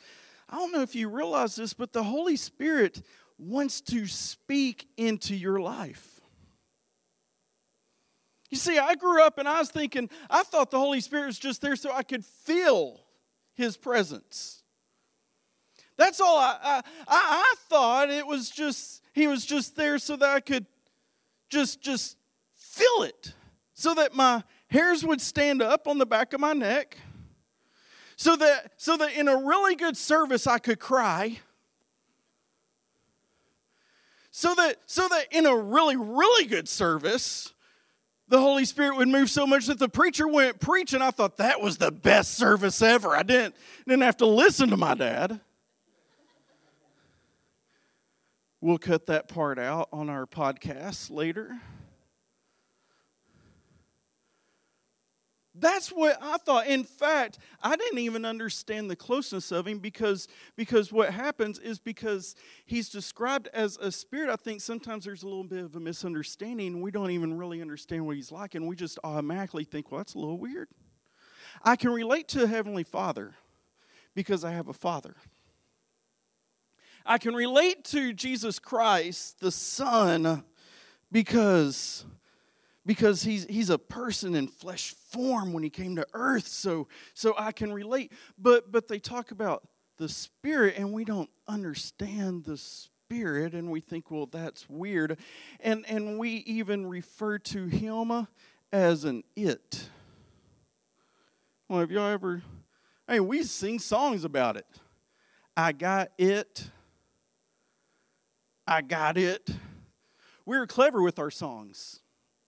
I 0.48 0.58
don't 0.58 0.72
know 0.72 0.84
if 0.84 0.94
you 0.94 1.10
realize 1.10 1.56
this, 1.56 1.74
but 1.74 1.92
the 1.92 2.04
Holy 2.04 2.36
Spirit 2.36 3.01
wants 3.40 3.82
to 3.82 4.06
speak 4.06 4.88
into 4.96 5.36
your 5.36 5.60
life. 5.60 6.21
You 8.51 8.58
see, 8.58 8.77
I 8.77 8.96
grew 8.96 9.24
up 9.24 9.38
and 9.38 9.48
I 9.48 9.60
was 9.60 9.72
thinking, 9.72 10.10
I 10.29 10.43
thought 10.43 10.70
the 10.70 10.79
Holy 10.79 11.00
Spirit 11.00 11.27
was 11.27 11.39
just 11.39 11.62
there 11.62 11.77
so 11.77 11.91
I 11.91 12.03
could 12.03 12.24
feel 12.24 13.00
His 13.55 13.77
presence. 13.77 14.62
That's 15.98 16.20
all 16.20 16.38
I, 16.38 16.58
I, 16.62 16.81
I, 17.08 17.55
thought 17.70 18.10
it 18.10 18.27
was 18.27 18.50
just, 18.50 19.01
He 19.13 19.27
was 19.27 19.46
just 19.46 19.75
there 19.75 19.98
so 19.98 20.17
that 20.17 20.29
I 20.29 20.41
could 20.41 20.65
just, 21.50 21.81
just 21.81 22.17
feel 22.53 23.03
it. 23.03 23.34
So 23.74 23.93
that 23.93 24.13
my 24.13 24.43
hairs 24.67 25.05
would 25.05 25.22
stand 25.22 25.62
up 25.62 25.88
on 25.88 25.98
the 25.98 26.05
back 26.05 26.34
of 26.34 26.41
my 26.41 26.53
neck. 26.53 26.98
So 28.17 28.36
that, 28.36 28.74
so 28.75 28.98
that 28.98 29.13
in 29.13 29.27
a 29.27 29.38
really 29.38 29.75
good 29.75 29.96
service 29.96 30.46
I 30.46 30.60
could 30.60 30.79
cry 30.79 31.39
so 34.34 34.55
that 34.55 34.77
so 34.86 35.08
that 35.10 35.27
in 35.31 35.46
a 35.46 35.55
really 35.55 35.98
really 35.98 36.46
good 36.46 36.70
service 36.70 37.53
the 38.32 38.40
Holy 38.40 38.64
Spirit 38.64 38.96
would 38.96 39.10
move 39.10 39.30
so 39.30 39.46
much 39.46 39.68
that 39.68 39.78
the 39.78 39.90
preacher 39.90 40.26
went 40.26 40.62
preaching. 40.62 41.02
I 41.02 41.12
thought 41.12 41.36
that 41.38 41.60
was 41.60 41.78
the 41.78 41.92
best 41.92 42.36
service 42.36 42.82
ever. 42.82 43.10
I 43.10 43.24
didn't, 43.24 43.56
didn't 43.86 44.04
have 44.04 44.18
to 44.18 44.26
listen 44.26 44.70
to 44.70 44.78
my 44.78 44.96
dad. 44.96 45.42
We'll 48.62 48.78
cut 48.78 49.08
that 49.08 49.28
part 49.28 49.60
out 49.60 49.90
on 49.92 50.10
our 50.10 50.26
podcast 50.26 51.12
later. 51.12 51.60
That's 55.53 55.89
what 55.89 56.17
I 56.22 56.38
thought. 56.38 56.67
In 56.67 56.86
fact, 56.86 57.38
I 57.62 57.75
didn't 57.75 58.00
even 58.00 58.24
understand 58.24 58.89
the 58.89 58.96
closeness 58.96 59.51
of 59.51 59.67
him 59.67 59.79
because, 59.79 60.29
because 60.55 60.93
what 60.93 61.13
happens 61.13 61.60
is 61.60 61.77
because 61.77 62.36
he's 62.65 62.89
described 62.89 63.50
as 63.53 63.77
a 63.77 63.91
spirit, 63.91 64.29
I 64.29 64.38
think 64.38 64.62
sometimes 64.62 65.03
there's 65.03 65.24
a 65.24 65.27
little 65.27 65.43
bit 65.43 65.63
of 65.63 65.75
a 65.75 65.79
misunderstanding. 65.79 66.79
We 66.81 66.91
don't 66.91 67.12
even 67.12 67.38
really 67.38 67.62
understand 67.62 68.05
what 68.05 68.15
he's 68.15 68.31
like, 68.31 68.55
and 68.55 68.65
we 68.65 68.77
just 68.77 68.98
automatically 69.03 69.65
think, 69.65 69.91
well, 69.91 70.00
that's 70.00 70.13
a 70.13 70.20
little 70.20 70.38
weird. 70.38 70.70
I 71.63 71.75
can 71.75 71.91
relate 71.91 72.29
to 72.29 72.39
the 72.39 72.48
Heavenly 72.48 72.84
Father 72.84 73.34
because 74.15 74.46
I 74.46 74.51
have 74.51 74.70
a 74.70 74.74
father. 74.74 75.15
I 77.05 77.17
can 77.17 77.34
relate 77.34 77.84
to 77.86 78.13
Jesus 78.13 78.58
Christ, 78.58 79.39
the 79.41 79.51
Son, 79.51 80.43
because 81.12 82.05
because 82.86 83.24
he's 83.24 83.46
he's 83.46 83.70
a 83.70 83.77
person 83.77 84.34
in 84.36 84.48
flesh 84.48 84.96
form 85.12 85.53
when 85.53 85.63
he 85.63 85.70
came 85.70 85.96
to 85.96 86.08
earth 86.13 86.48
so 86.48 86.88
so 87.13 87.36
I 87.38 87.51
can 87.51 87.72
relate. 87.72 88.12
But 88.38 88.72
but 88.72 88.88
they 88.88 89.00
talk 89.00 89.32
about 89.32 89.68
the 89.98 90.10
spirit 90.10 90.75
and 90.77 90.94
we 90.94 91.06
don't 91.06 91.30
understand 91.48 92.46
the 92.46 92.58
spirit 92.58 93.53
and 93.53 93.70
we 93.70 93.82
think 93.82 94.10
well 94.10 94.25
that's 94.25 94.70
weird. 94.70 95.18
And 95.60 95.86
and 95.88 96.18
we 96.18 96.38
even 96.48 96.86
refer 96.86 97.38
to 97.39 97.65
him 97.65 98.27
as 98.72 99.03
an 99.03 99.24
it. 99.36 99.89
Well 101.68 101.80
have 101.80 101.91
y'all 101.91 102.10
ever 102.10 102.41
I 103.08 103.13
mean 103.13 103.27
we 103.27 103.44
sing 103.44 103.80
songs 103.80 104.24
about 104.24 104.58
it. 104.58 104.68
I 105.56 105.74
got 105.74 106.12
it. 106.18 106.70
I 108.65 108.82
got 108.82 109.18
it. 109.18 109.50
We 110.46 110.58
are 110.58 110.65
clever 110.65 111.01
with 111.01 111.20
our 111.20 111.32
songs. 111.32 112.00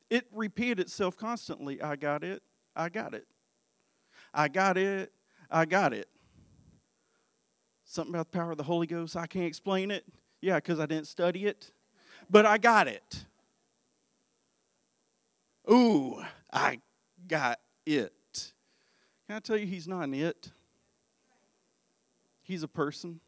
It 0.09 0.27
repeated 0.31 0.79
itself 0.79 1.17
constantly. 1.17 1.81
I 1.81 1.95
got 1.95 2.23
it. 2.23 2.43
I 2.75 2.89
got 2.89 3.13
it. 3.13 3.27
I 4.33 4.47
got 4.47 4.77
it. 4.77 5.11
I 5.49 5.65
got 5.65 5.93
it. 5.93 6.09
Something 7.85 8.15
about 8.15 8.31
the 8.31 8.37
power 8.37 8.51
of 8.51 8.57
the 8.57 8.63
Holy 8.63 8.87
Ghost. 8.87 9.15
I 9.15 9.27
can't 9.27 9.45
explain 9.45 9.91
it. 9.91 10.05
Yeah, 10.41 10.55
because 10.55 10.79
I 10.79 10.85
didn't 10.85 11.07
study 11.07 11.45
it. 11.45 11.71
But 12.29 12.45
I 12.45 12.57
got 12.57 12.87
it. 12.87 13.25
Ooh, 15.69 16.21
I 16.51 16.79
got 17.27 17.59
it. 17.85 18.53
Can 19.27 19.37
I 19.37 19.39
tell 19.39 19.57
you, 19.57 19.65
he's 19.65 19.87
not 19.87 20.01
an 20.01 20.13
it? 20.13 20.51
He's 22.41 22.63
a 22.63 22.67
person. 22.67 23.21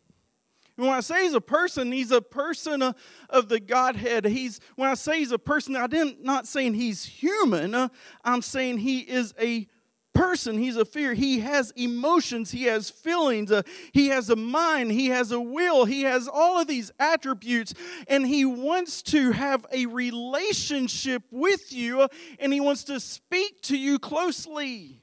When 0.76 0.90
I 0.90 1.00
say 1.00 1.24
he's 1.24 1.34
a 1.34 1.42
person, 1.42 1.92
he's 1.92 2.12
a 2.12 2.22
person 2.22 2.82
of 3.30 3.50
the 3.50 3.60
Godhead. 3.60 4.26
He's 4.26 4.60
when 4.76 4.90
I 4.90 4.96
say 4.96 5.20
he's 5.20 5.32
a 5.32 5.40
person, 5.40 5.76
I 5.76 5.88
didn't 5.88 6.24
not 6.24 6.48
saying 6.48 6.74
he's 6.74 7.06
human. 7.06 7.90
I'm 8.24 8.42
saying 8.42 8.80
he 8.80 9.00
is 9.00 9.34
a 9.40 9.68
person. 10.16 10.58
He's 10.58 10.78
a 10.78 10.86
fear. 10.86 11.14
He 11.14 11.40
has 11.42 11.72
emotions. 11.76 12.50
He 12.50 12.64
has 12.64 12.90
feelings. 12.90 13.52
Uh, 13.52 13.62
he 13.92 14.08
has 14.08 14.30
a 14.32 14.36
mind. 14.36 14.92
He 14.92 15.08
has 15.08 15.32
a 15.32 15.40
will. 15.40 15.86
He 15.86 16.02
has 16.04 16.28
all 16.28 16.60
of 16.60 16.68
these 16.68 16.92
attributes, 17.00 17.76
and 18.08 18.26
he 18.26 18.46
wants 18.46 19.04
to 19.04 19.32
have 19.34 19.66
a 19.72 19.86
relationship 19.86 21.24
with 21.30 21.72
you, 21.72 22.02
uh, 22.02 22.08
and 22.40 22.52
he 22.52 22.62
wants 22.62 22.86
to 22.86 23.00
speak 23.00 23.62
to 23.64 23.78
you 23.78 24.00
closely. 24.00 25.02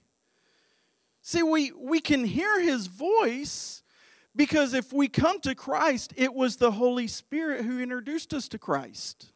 See, 1.20 1.42
we 1.42 1.70
we 1.72 2.00
can 2.00 2.24
hear 2.24 2.60
his 2.60 2.88
voice 2.88 3.81
because 4.34 4.74
if 4.74 4.92
we 4.92 5.08
come 5.08 5.40
to 5.40 5.54
Christ, 5.54 6.12
it 6.16 6.34
was 6.34 6.56
the 6.56 6.72
Holy 6.72 7.06
Spirit 7.06 7.64
who 7.64 7.80
introduced 7.80 8.32
us 8.32 8.48
to 8.48 8.58
Christ. 8.58 9.32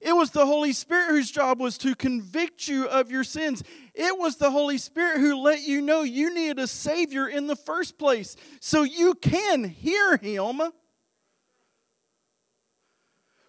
It 0.00 0.14
was 0.14 0.30
the 0.30 0.46
Holy 0.46 0.72
Spirit 0.72 1.10
whose 1.10 1.30
job 1.30 1.60
was 1.60 1.78
to 1.78 1.94
convict 1.94 2.66
you 2.66 2.88
of 2.88 3.12
your 3.12 3.22
sins. 3.22 3.62
It 3.94 4.18
was 4.18 4.36
the 4.36 4.50
Holy 4.50 4.78
Spirit 4.78 5.20
who 5.20 5.36
let 5.36 5.62
you 5.62 5.80
know 5.80 6.02
you 6.02 6.34
needed 6.34 6.58
a 6.58 6.66
Savior 6.66 7.28
in 7.28 7.46
the 7.46 7.54
first 7.54 7.98
place 7.98 8.36
so 8.60 8.82
you 8.82 9.14
can 9.14 9.62
hear 9.62 10.16
Him. 10.16 10.60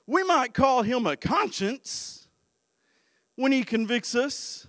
We 0.05 0.23
might 0.23 0.53
call 0.53 0.83
Him 0.83 1.07
a 1.07 1.17
conscience 1.17 2.27
when 3.35 3.51
He 3.51 3.63
convicts 3.63 4.13
us. 4.13 4.67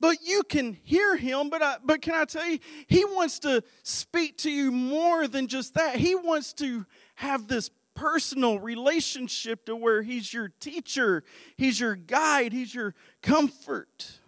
But 0.00 0.18
you 0.22 0.42
can 0.44 0.78
hear 0.84 1.16
him, 1.16 1.50
but, 1.50 1.62
I, 1.62 1.76
but 1.82 2.02
can 2.02 2.14
I 2.14 2.24
tell 2.24 2.46
you, 2.46 2.58
he 2.86 3.04
wants 3.04 3.40
to 3.40 3.64
speak 3.82 4.38
to 4.38 4.50
you 4.50 4.70
more 4.70 5.26
than 5.26 5.48
just 5.48 5.74
that. 5.74 5.96
He 5.96 6.14
wants 6.14 6.52
to 6.54 6.86
have 7.16 7.48
this 7.48 7.70
personal 7.94 8.60
relationship 8.60 9.66
to 9.66 9.74
where 9.74 10.02
he's 10.02 10.32
your 10.32 10.52
teacher, 10.60 11.24
he's 11.56 11.80
your 11.80 11.96
guide, 11.96 12.52
he's 12.52 12.72
your 12.72 12.94
comfort. 13.22 14.20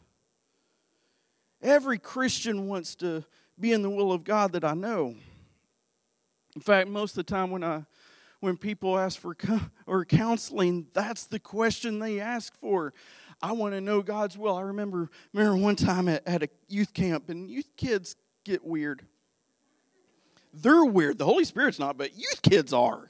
Every 1.62 1.98
Christian 1.98 2.66
wants 2.66 2.96
to 2.96 3.24
be 3.59 3.72
in 3.72 3.83
the 3.83 3.90
will 3.90 4.12
of 4.12 4.24
God 4.24 4.52
that 4.52 4.64
I 4.64 4.74
know. 4.74 5.14
In 6.56 6.61
fact, 6.61 6.88
most 6.88 7.12
of 7.12 7.26
the 7.26 7.33
time 7.33 7.50
when 7.50 7.62
I 7.62 7.85
when 8.40 8.56
people 8.56 8.98
ask 8.98 9.20
for 9.20 9.37
or 9.87 10.04
counseling, 10.04 10.87
that's 10.94 11.26
the 11.26 11.38
question 11.38 11.98
they 11.98 12.20
ask 12.20 12.59
for. 12.59 12.92
I 13.42 13.53
want 13.53 13.74
to 13.74 13.81
know 13.81 14.03
God's 14.03 14.37
will. 14.37 14.57
I 14.57 14.62
remember, 14.62 15.11
remember 15.33 15.57
one 15.57 15.76
time 15.76 16.09
at, 16.09 16.26
at 16.26 16.42
a 16.42 16.48
youth 16.68 16.92
camp, 16.92 17.31
and 17.31 17.48
youth 17.50 17.70
kids 17.76 18.16
get 18.44 18.64
weird. 18.64 19.03
They're 20.53 20.85
weird. 20.85 21.18
The 21.18 21.24
Holy 21.24 21.44
Spirit's 21.44 21.79
not, 21.79 21.96
but 21.96 22.16
youth 22.16 22.42
kids 22.42 22.72
are. 22.72 23.09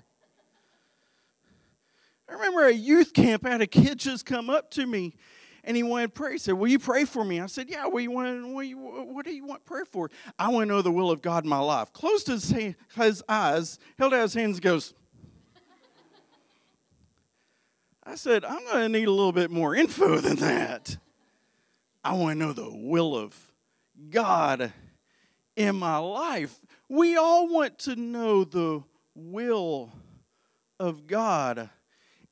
I 2.28 2.34
remember 2.34 2.66
a 2.66 2.72
youth 2.72 3.12
camp, 3.12 3.44
I 3.44 3.50
had 3.50 3.60
a 3.60 3.66
kid 3.66 3.98
just 3.98 4.24
come 4.24 4.50
up 4.50 4.70
to 4.72 4.86
me 4.86 5.16
and 5.64 5.76
he 5.76 5.82
wanted 5.82 6.14
prayer. 6.14 6.32
He 6.32 6.38
said, 6.38 6.54
Will 6.54 6.68
you 6.68 6.78
pray 6.78 7.04
for 7.04 7.24
me? 7.24 7.40
I 7.40 7.46
said, 7.46 7.68
Yeah, 7.68 7.86
what, 7.86 8.02
you 8.02 8.10
want, 8.10 8.48
what, 8.48 8.66
you, 8.66 8.78
what 8.78 9.24
do 9.24 9.32
you 9.32 9.44
want 9.44 9.64
prayer 9.64 9.84
for? 9.84 10.10
I 10.38 10.48
want 10.48 10.68
to 10.68 10.74
know 10.74 10.82
the 10.82 10.90
will 10.90 11.10
of 11.10 11.22
God 11.22 11.44
in 11.44 11.50
my 11.50 11.58
life. 11.58 11.92
Closed 11.92 12.28
his, 12.28 12.54
his 12.96 13.22
eyes, 13.28 13.78
held 13.98 14.14
out 14.14 14.22
his 14.22 14.34
hands, 14.34 14.56
and 14.56 14.62
goes, 14.62 14.94
I 18.10 18.16
said, 18.16 18.44
I'm 18.44 18.64
going 18.64 18.80
to 18.80 18.88
need 18.88 19.06
a 19.06 19.12
little 19.12 19.30
bit 19.30 19.52
more 19.52 19.72
info 19.72 20.16
than 20.20 20.34
that. 20.38 20.96
I 22.02 22.14
want 22.14 22.40
to 22.40 22.44
know 22.44 22.52
the 22.52 22.68
will 22.68 23.14
of 23.16 23.36
God 24.10 24.72
in 25.54 25.76
my 25.76 25.98
life. 25.98 26.58
We 26.88 27.16
all 27.16 27.46
want 27.46 27.78
to 27.80 27.94
know 27.94 28.42
the 28.42 28.82
will 29.14 29.92
of 30.80 31.06
God 31.06 31.70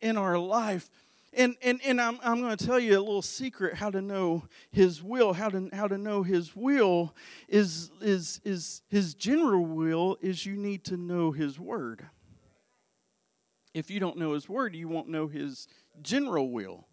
in 0.00 0.16
our 0.16 0.36
life. 0.36 0.90
And, 1.32 1.54
and, 1.62 1.80
and 1.84 2.00
I'm, 2.00 2.18
I'm 2.24 2.40
going 2.40 2.56
to 2.56 2.66
tell 2.66 2.80
you 2.80 2.98
a 2.98 3.00
little 3.00 3.22
secret 3.22 3.74
how 3.74 3.90
to 3.90 4.02
know 4.02 4.42
his 4.72 5.00
will 5.00 5.32
how 5.32 5.48
to, 5.48 5.68
how 5.72 5.86
to 5.86 5.96
know 5.96 6.24
his 6.24 6.56
will 6.56 7.14
is, 7.46 7.92
is, 8.00 8.40
is 8.44 8.82
his 8.88 9.14
general 9.14 9.64
will 9.64 10.18
is 10.20 10.44
you 10.44 10.56
need 10.56 10.82
to 10.86 10.96
know 10.96 11.30
his 11.30 11.60
word 11.60 12.08
if 13.74 13.90
you 13.90 14.00
don't 14.00 14.16
know 14.16 14.32
His 14.32 14.48
Word, 14.48 14.74
you 14.74 14.88
won't 14.88 15.08
know 15.08 15.26
His 15.26 15.68
general 16.02 16.50
will. 16.50 16.86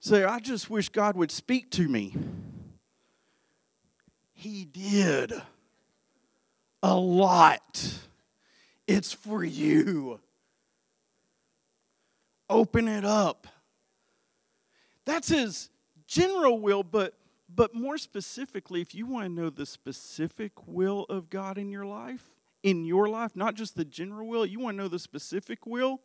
Say, 0.00 0.24
I 0.24 0.38
just 0.38 0.68
wish 0.68 0.88
God 0.90 1.16
would 1.16 1.30
speak 1.30 1.70
to 1.72 1.88
me. 1.88 2.14
He 4.34 4.64
did 4.64 5.32
a 6.82 6.94
lot. 6.94 7.98
It's 8.86 9.12
for 9.12 9.42
you. 9.42 10.20
Open 12.50 12.86
it 12.88 13.04
up. 13.04 13.46
That's 15.06 15.28
His 15.28 15.70
general 16.06 16.60
will, 16.60 16.82
but 16.82 17.14
but 17.54 17.74
more 17.74 17.98
specifically, 17.98 18.80
if 18.80 18.94
you 18.94 19.06
want 19.06 19.26
to 19.26 19.30
know 19.30 19.48
the 19.48 19.66
specific 19.66 20.52
will 20.66 21.04
of 21.04 21.30
God 21.30 21.56
in 21.56 21.70
your 21.70 21.86
life, 21.86 22.33
in 22.64 22.82
your 22.82 23.08
life, 23.08 23.36
not 23.36 23.54
just 23.54 23.76
the 23.76 23.84
general 23.84 24.26
will, 24.26 24.46
you 24.46 24.58
want 24.58 24.76
to 24.76 24.82
know 24.82 24.88
the 24.88 24.98
specific 24.98 25.66
will, 25.66 26.00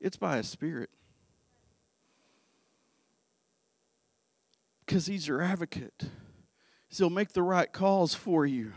it's 0.00 0.16
by 0.16 0.38
a 0.38 0.44
spirit. 0.44 0.90
Because 4.86 5.06
he's 5.06 5.26
your 5.26 5.42
advocate. 5.42 6.04
He'll 6.88 7.10
make 7.10 7.32
the 7.32 7.42
right 7.42 7.70
calls 7.72 8.14
for 8.14 8.46
you. 8.46 8.74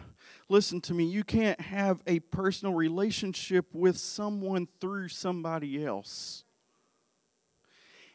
Listen 0.50 0.82
to 0.82 0.96
me, 0.96 1.04
you 1.04 1.24
can't 1.24 1.62
have 1.62 2.02
a 2.08 2.20
personal 2.20 2.74
relationship 2.74 3.68
with 3.74 3.98
someone 3.98 4.68
through 4.82 5.10
somebody 5.10 5.86
else. 5.86 6.44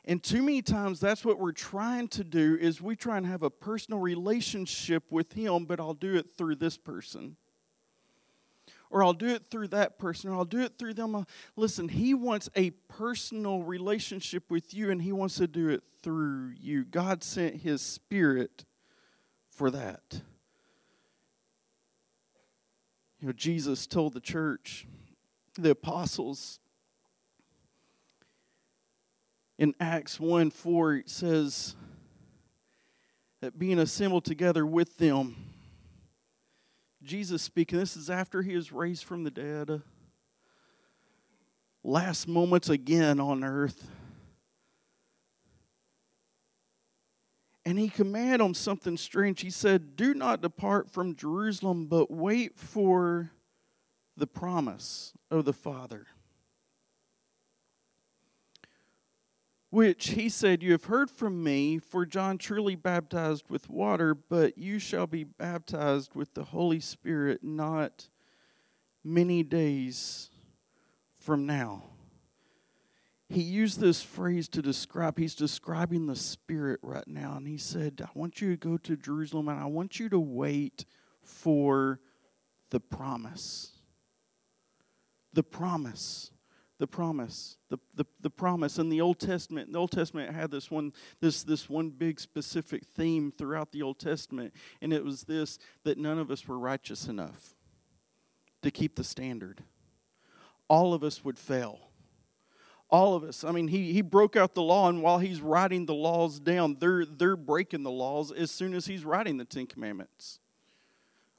And 0.05 0.21
too 0.21 0.43
many 0.43 0.63
times 0.63 0.99
that's 0.99 1.25
what 1.25 1.39
we're 1.39 1.53
trying 1.53 2.09
to 2.09 2.25
do 2.25 2.57
is 2.61 2.81
we 2.81 2.97
try 2.97 3.19
and 3.19 3.27
have 3.27 3.45
a 3.45 3.51
personal 3.51 4.01
relationship 4.01 5.05
with 5.11 5.33
him, 5.33 5.65
but 5.67 5.79
I'll 5.79 5.95
do 5.95 6.17
it 6.17 6.35
through 6.37 6.57
this 6.57 6.77
person 6.77 7.37
or 8.91 9.05
I'll 9.05 9.13
do 9.13 9.29
it 9.29 9.45
through 9.51 9.69
that 9.69 9.99
person, 9.99 10.31
or 10.31 10.35
I'll 10.35 10.45
do 10.45 10.61
it 10.61 10.77
through 10.79 10.95
them. 10.95 11.25
Listen, 11.57 11.89
He 11.89 12.13
wants 12.13 12.51
a 12.57 12.71
personal 12.89 13.63
relationship 13.63 14.51
with 14.51 14.75
you, 14.75 14.91
and 14.91 15.01
He 15.01 15.13
wants 15.13 15.37
to 15.37 15.47
do 15.47 15.69
it 15.69 15.83
through 16.03 16.55
you. 16.61 16.85
God 16.85 17.23
sent 17.23 17.63
His 17.63 17.81
Spirit 17.81 18.65
for 19.49 19.71
that. 19.71 20.23
You 23.21 23.29
know, 23.29 23.33
Jesus 23.33 23.87
told 23.87 24.15
the 24.15 24.21
church, 24.21 24.87
the 25.59 25.71
apostles, 25.71 26.59
In 29.59 29.75
Acts 29.79 30.19
1 30.19 30.51
4, 30.51 30.95
it 30.95 31.11
says 31.11 31.77
that 33.43 33.59
being 33.59 33.79
assembled 33.79 34.25
together 34.25 34.65
with 34.65 34.97
them, 34.97 35.37
Jesus 37.03 37.43
speaking, 37.43 37.79
this 37.79 37.97
is 37.97 38.11
after 38.11 38.43
he 38.43 38.53
is 38.53 38.73
raised 38.73 39.05
from 39.05 39.25
the 39.25 39.31
dead, 39.31 39.83
last 41.83 42.29
moments 42.29 42.69
again 42.69 43.19
on 43.19 43.43
earth. 43.43 43.89
And 47.65 47.79
he 47.79 47.89
commanded 47.89 48.41
them 48.41 48.55
something 48.55 48.97
strange. 48.97 49.41
He 49.41 49.51
said, 49.51 49.97
Do 49.97 50.15
not 50.15 50.43
depart 50.43 50.91
from 50.91 51.15
Jerusalem, 51.15 51.87
but 51.87 52.11
wait 52.11 52.59
for 52.59 53.31
the 54.17 54.27
promise 54.27 55.13
of 55.31 55.45
the 55.45 55.53
Father. 55.53 56.07
Which 59.71 60.09
he 60.11 60.29
said, 60.29 60.63
You 60.63 60.73
have 60.73 60.85
heard 60.85 61.11
from 61.11 61.43
me, 61.43 61.79
for 61.79 62.05
John 62.05 62.39
truly 62.39 62.75
baptized 62.75 63.49
with 63.49 63.71
water, 63.71 64.15
but 64.15 64.59
you 64.59 64.79
shall 64.79 65.07
be 65.07 65.25
baptized 65.25 66.15
with 66.15 66.35
the 66.35 66.45
Holy 66.45 66.81
Spirit 66.81 67.45
not 67.45 68.09
many 69.05 69.43
days 69.43 70.31
from 71.19 71.47
now 71.47 71.85
he 73.31 73.43
used 73.43 73.79
this 73.79 74.03
phrase 74.03 74.49
to 74.49 74.61
describe, 74.61 75.17
he's 75.17 75.37
describing 75.37 76.07
the 76.07 76.17
Spirit 76.17 76.81
right 76.83 77.07
now. 77.07 77.37
And 77.37 77.47
he 77.47 77.59
said, 77.59 78.03
I 78.05 78.09
want 78.19 78.41
you 78.41 78.51
to 78.51 78.57
go 78.57 78.77
to 78.77 78.97
Jerusalem 78.97 79.49
and 79.49 79.61
I 79.61 79.67
want 79.67 80.01
you 80.01 80.09
to 80.09 80.19
wait 80.19 80.85
for 81.23 82.01
the 82.71 82.81
promise. 82.81 83.71
The 85.33 85.45
promise. 85.45 86.33
The 86.81 86.87
promise. 86.87 87.59
The, 87.69 87.79
the, 87.95 88.07
the 88.23 88.31
promise. 88.31 88.79
In 88.79 88.89
the 88.89 89.03
Old 89.03 89.21
Testament, 89.21 89.71
the 89.71 89.79
Old 89.79 89.91
Testament 89.91 90.35
had 90.35 90.51
this 90.51 90.71
one, 90.71 90.95
this, 91.21 91.43
this 91.43 91.69
one 91.69 91.91
big 91.91 92.19
specific 92.19 92.85
theme 92.85 93.33
throughout 93.37 93.71
the 93.71 93.83
Old 93.83 93.99
Testament, 93.99 94.55
and 94.81 94.93
it 94.93 95.05
was 95.05 95.25
this 95.25 95.59
that 95.85 95.99
none 95.99 96.19
of 96.19 96.31
us 96.31 96.49
were 96.49 96.59
righteous 96.59 97.07
enough 97.07 97.55
to 98.63 98.71
keep 98.71 98.97
the 98.97 99.05
standard. 99.05 99.63
All 100.69 100.95
of 100.95 101.05
us 101.05 101.23
would 101.23 101.39
fail 101.39 101.81
all 102.91 103.15
of 103.15 103.23
us. 103.23 103.45
I 103.45 103.53
mean, 103.53 103.69
he, 103.69 103.93
he 103.93 104.03
broke 104.03 104.37
out 104.37 104.55
the 104.55 104.63
law, 104.63 104.89
and 104.89 105.01
while 105.01 105.19
he's 105.19 105.41
writing 105.41 105.87
the 105.87 105.95
laws 105.95 106.41
down, 106.41 106.77
they're, 106.81 107.05
they're 107.05 107.37
breaking 107.37 107.85
the 107.85 107.91
laws 107.91 108.33
as 108.33 108.51
soon 108.51 108.75
as 108.75 108.87
he's 108.87 109.05
writing 109.05 109.37
the 109.37 109.45
Ten 109.45 109.67
Commandments. 109.67 110.41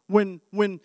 When, 0.07 0.39
when, 0.51 0.79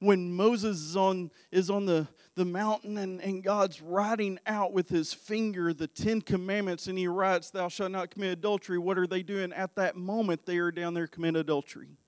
when 0.00 0.32
Moses 0.34 0.78
is 0.80 0.96
on, 0.96 1.30
is 1.50 1.70
on 1.70 1.86
the, 1.86 2.06
the 2.34 2.44
mountain 2.44 2.98
and, 2.98 3.20
and 3.20 3.42
God's 3.42 3.80
writing 3.82 4.38
out 4.46 4.72
with 4.72 4.88
his 4.88 5.12
finger 5.12 5.74
the 5.74 5.86
Ten 5.86 6.20
Commandments, 6.20 6.86
and 6.86 6.96
he 6.96 7.06
writes, 7.06 7.50
Thou 7.50 7.68
shalt 7.68 7.92
not 7.92 8.10
commit 8.10 8.32
adultery, 8.32 8.78
what 8.78 8.98
are 8.98 9.06
they 9.06 9.22
doing? 9.22 9.52
At 9.52 9.76
that 9.76 9.96
moment, 9.96 10.46
they 10.46 10.58
are 10.58 10.70
down 10.70 10.94
there 10.94 11.06
committing 11.06 11.40
adultery 11.40 11.98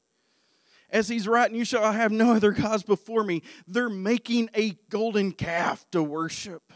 as 0.95 1.09
he's 1.09 1.27
writing, 1.27 1.57
You 1.57 1.65
shall 1.65 1.93
have 1.93 2.13
no 2.13 2.33
other 2.33 2.53
gods 2.53 2.85
before 2.85 3.25
me. 3.25 3.43
They're 3.67 3.91
making 3.91 4.49
a 4.55 4.71
golden 4.89 5.33
calf 5.33 5.85
to 5.91 6.03
worship. 6.03 6.73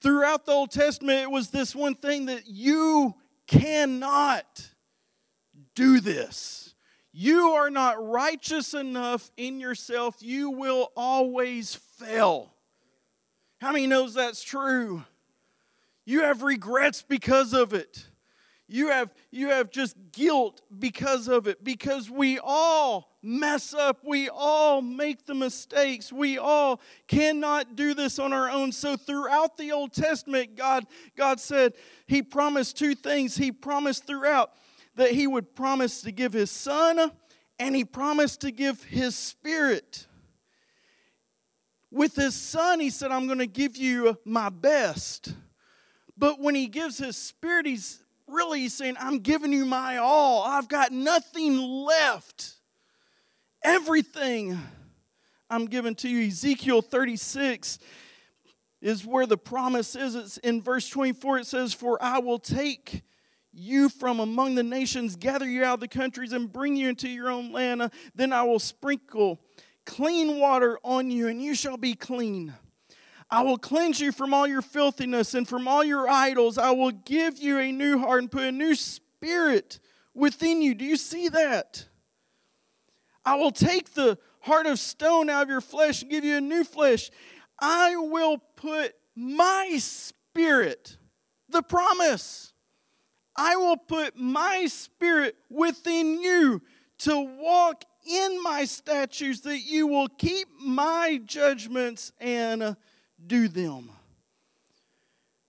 Throughout 0.00 0.46
the 0.46 0.52
Old 0.52 0.70
Testament, 0.70 1.20
it 1.20 1.30
was 1.30 1.50
this 1.50 1.74
one 1.74 1.94
thing 1.94 2.26
that 2.26 2.46
you 2.46 3.14
cannot 3.46 4.70
do 5.74 6.00
this. 6.00 6.74
You 7.18 7.52
are 7.52 7.70
not 7.70 8.06
righteous 8.06 8.74
enough 8.74 9.30
in 9.38 9.58
yourself. 9.58 10.16
You 10.20 10.50
will 10.50 10.92
always 10.94 11.74
fail. 11.74 12.52
How 13.58 13.72
many 13.72 13.86
knows 13.86 14.12
that's 14.12 14.42
true? 14.42 15.02
You 16.04 16.24
have 16.24 16.42
regrets 16.42 17.00
because 17.00 17.54
of 17.54 17.72
it. 17.72 18.06
You 18.68 18.88
have 18.88 19.14
you 19.30 19.48
have 19.48 19.70
just 19.70 19.96
guilt 20.12 20.60
because 20.78 21.26
of 21.26 21.46
it 21.46 21.64
because 21.64 22.10
we 22.10 22.38
all 22.38 23.16
mess 23.22 23.72
up. 23.72 24.00
We 24.04 24.28
all 24.28 24.82
make 24.82 25.24
the 25.24 25.34
mistakes. 25.34 26.12
We 26.12 26.36
all 26.36 26.82
cannot 27.08 27.76
do 27.76 27.94
this 27.94 28.18
on 28.18 28.34
our 28.34 28.50
own. 28.50 28.72
So 28.72 28.94
throughout 28.94 29.56
the 29.56 29.72
Old 29.72 29.94
Testament, 29.94 30.54
God, 30.54 30.84
God 31.16 31.40
said 31.40 31.72
He 32.06 32.22
promised 32.22 32.76
two 32.76 32.94
things. 32.94 33.38
He 33.38 33.52
promised 33.52 34.06
throughout 34.06 34.50
that 34.96 35.12
He 35.12 35.26
would 35.26 35.54
promise 35.54 36.02
to 36.02 36.12
give 36.12 36.32
His 36.32 36.50
Son, 36.50 37.12
and 37.58 37.76
He 37.76 37.84
promised 37.84 38.42
to 38.42 38.50
give 38.50 38.82
His 38.84 39.14
Spirit. 39.14 40.06
With 41.90 42.16
His 42.16 42.34
Son, 42.34 42.80
He 42.80 42.90
said, 42.90 43.10
I'm 43.10 43.26
going 43.26 43.38
to 43.38 43.46
give 43.46 43.76
you 43.76 44.18
my 44.24 44.48
best. 44.48 45.34
But 46.18 46.40
when 46.40 46.54
He 46.54 46.66
gives 46.66 46.98
His 46.98 47.16
Spirit, 47.16 47.66
He's 47.66 48.02
really 48.26 48.68
saying, 48.68 48.96
I'm 48.98 49.20
giving 49.20 49.52
you 49.52 49.64
my 49.64 49.98
all. 49.98 50.42
I've 50.42 50.68
got 50.68 50.92
nothing 50.92 51.56
left 51.58 52.56
everything 53.66 54.58
I'm 55.50 55.66
giving 55.66 55.94
to 55.96 56.08
you. 56.08 56.28
Ezekiel 56.28 56.82
36 56.82 57.78
is 58.80 59.04
where 59.04 59.26
the 59.26 59.36
promise 59.36 59.96
is. 59.96 60.14
It's 60.14 60.36
in 60.38 60.62
verse 60.62 60.88
24, 60.88 61.38
it 61.38 61.46
says, 61.46 61.74
For 61.74 62.02
I 62.02 62.20
will 62.20 62.38
take 62.38 63.02
you 63.56 63.88
from 63.88 64.20
among 64.20 64.54
the 64.54 64.62
nations, 64.62 65.16
gather 65.16 65.48
you 65.48 65.64
out 65.64 65.74
of 65.74 65.80
the 65.80 65.88
countries, 65.88 66.32
and 66.32 66.52
bring 66.52 66.76
you 66.76 66.88
into 66.88 67.08
your 67.08 67.30
own 67.30 67.52
land. 67.52 67.82
Uh, 67.82 67.88
then 68.14 68.32
I 68.32 68.42
will 68.42 68.58
sprinkle 68.58 69.40
clean 69.84 70.38
water 70.38 70.78
on 70.84 71.10
you, 71.10 71.28
and 71.28 71.42
you 71.42 71.54
shall 71.54 71.76
be 71.76 71.94
clean. 71.94 72.52
I 73.30 73.42
will 73.42 73.58
cleanse 73.58 74.00
you 74.00 74.12
from 74.12 74.34
all 74.34 74.46
your 74.46 74.62
filthiness 74.62 75.34
and 75.34 75.48
from 75.48 75.66
all 75.66 75.82
your 75.82 76.08
idols. 76.08 76.58
I 76.58 76.70
will 76.70 76.92
give 76.92 77.38
you 77.38 77.58
a 77.58 77.72
new 77.72 77.98
heart 77.98 78.22
and 78.22 78.30
put 78.30 78.44
a 78.44 78.52
new 78.52 78.74
spirit 78.74 79.80
within 80.14 80.62
you. 80.62 80.74
Do 80.74 80.84
you 80.84 80.96
see 80.96 81.28
that? 81.28 81.86
I 83.24 83.34
will 83.34 83.50
take 83.50 83.94
the 83.94 84.18
heart 84.40 84.66
of 84.66 84.78
stone 84.78 85.28
out 85.28 85.42
of 85.42 85.48
your 85.48 85.60
flesh 85.60 86.02
and 86.02 86.10
give 86.10 86.24
you 86.24 86.36
a 86.36 86.40
new 86.40 86.62
flesh. 86.62 87.10
I 87.58 87.96
will 87.96 88.38
put 88.54 88.94
my 89.16 89.78
spirit, 89.78 90.96
the 91.48 91.62
promise, 91.62 92.52
I 93.36 93.56
will 93.56 93.76
put 93.76 94.16
my 94.16 94.66
spirit 94.66 95.36
within 95.50 96.20
you 96.20 96.62
to 96.98 97.20
walk 97.20 97.84
in 98.08 98.42
my 98.42 98.64
statutes 98.64 99.40
that 99.40 99.60
you 99.60 99.86
will 99.86 100.08
keep 100.08 100.48
my 100.60 101.20
judgments 101.24 102.12
and 102.20 102.76
do 103.26 103.48
them. 103.48 103.90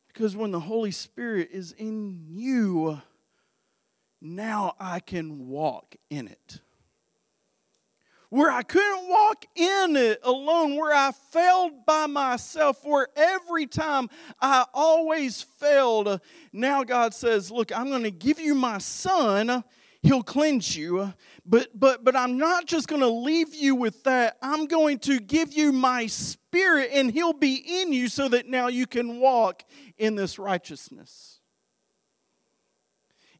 Because 0.07 0.35
when 0.35 0.51
the 0.51 0.59
Holy 0.59 0.91
Spirit 0.91 1.49
is 1.51 1.71
in 1.73 2.25
you, 2.27 3.01
now 4.19 4.75
I 4.79 4.99
can 4.99 5.47
walk 5.47 5.95
in 6.09 6.27
it 6.27 6.59
where 8.29 8.51
I 8.51 8.61
couldn't 8.61 9.07
walk 9.07 9.45
in 9.55 9.95
it 9.95 10.19
alone, 10.23 10.75
where 10.75 10.93
I 10.93 11.11
failed 11.31 11.85
by 11.85 12.07
myself, 12.07 12.83
where 12.83 13.07
every 13.15 13.67
time 13.67 14.09
I 14.41 14.65
always 14.73 15.41
failed. 15.41 16.19
Now 16.51 16.83
God 16.83 17.13
says, 17.13 17.51
Look, 17.51 17.75
I'm 17.77 17.89
going 17.89 18.03
to 18.03 18.11
give 18.11 18.39
you 18.39 18.55
my 18.55 18.79
son. 18.79 19.63
He'll 20.01 20.23
cleanse 20.23 20.75
you. 20.75 21.13
But 21.45 21.69
but 21.73 22.03
but 22.03 22.15
I'm 22.15 22.37
not 22.37 22.65
just 22.65 22.87
going 22.87 23.01
to 23.01 23.07
leave 23.07 23.55
you 23.55 23.75
with 23.75 24.03
that. 24.03 24.37
I'm 24.41 24.65
going 24.65 24.99
to 24.99 25.19
give 25.19 25.53
you 25.53 25.71
my 25.71 26.07
spirit 26.07 26.89
and 26.93 27.11
he'll 27.11 27.33
be 27.33 27.81
in 27.81 27.93
you 27.93 28.09
so 28.09 28.27
that 28.29 28.47
now 28.47 28.67
you 28.67 28.85
can 28.85 29.19
walk 29.19 29.63
in 29.97 30.15
this 30.15 30.37
righteousness. 30.37 31.39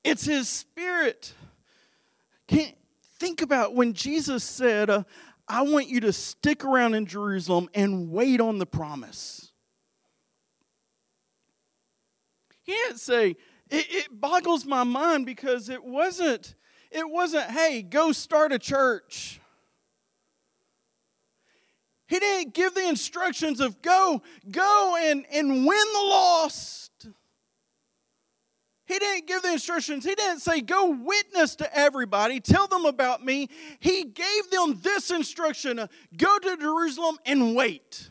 It's 0.04 0.26
his 0.26 0.48
spirit. 0.48 1.34
Can't 2.48 2.76
think 3.20 3.42
about 3.42 3.76
when 3.76 3.94
Jesus 3.94 4.44
said, 4.44 4.90
uh, 4.90 5.04
I 5.48 5.62
want 5.62 5.88
you 5.88 6.00
to 6.02 6.14
stick 6.14 6.66
around 6.66 6.94
in 6.94 7.06
Jerusalem 7.06 7.70
and 7.74 8.12
wait 8.12 8.42
on 8.42 8.60
the 8.60 8.66
promise. 8.66 9.52
He 12.64 12.74
didn't 12.74 13.00
say, 13.00 13.38
it, 13.70 13.86
it 13.90 14.08
boggles 14.12 14.66
my 14.66 14.84
mind 14.84 15.26
because 15.26 15.70
it 15.70 15.84
wasn't, 15.84 16.56
it 16.92 17.10
wasn't, 17.10 17.50
hey, 17.50 17.82
go 17.82 18.12
start 18.12 18.52
a 18.52 18.60
church. 18.60 19.40
He 22.08 22.20
didn't 22.20 22.54
give 22.54 22.74
the 22.74 22.88
instructions 22.88 23.60
of 23.60 23.82
go, 23.82 24.22
go 24.50 24.98
and, 25.00 25.26
and 25.32 25.66
win 25.66 25.86
the 25.94 26.06
lost. 26.10 27.08
He 28.88 28.98
didn't 29.00 29.28
give 29.28 29.42
the 29.42 29.52
instructions. 29.52 30.06
He 30.06 30.16
didn't 30.16 30.40
say, 30.40 30.62
Go 30.62 30.92
witness 30.92 31.56
to 31.58 31.78
everybody, 31.78 32.40
tell 32.40 32.68
them 32.68 32.86
about 32.86 33.24
me. 33.24 33.50
He 33.80 34.06
gave 34.06 34.50
them 34.50 34.80
this 34.82 35.12
instruction 35.12 35.78
uh, 35.78 35.88
go 36.16 36.40
to 36.40 36.58
Jerusalem 36.58 37.18
and 37.26 37.54
wait. 37.56 38.10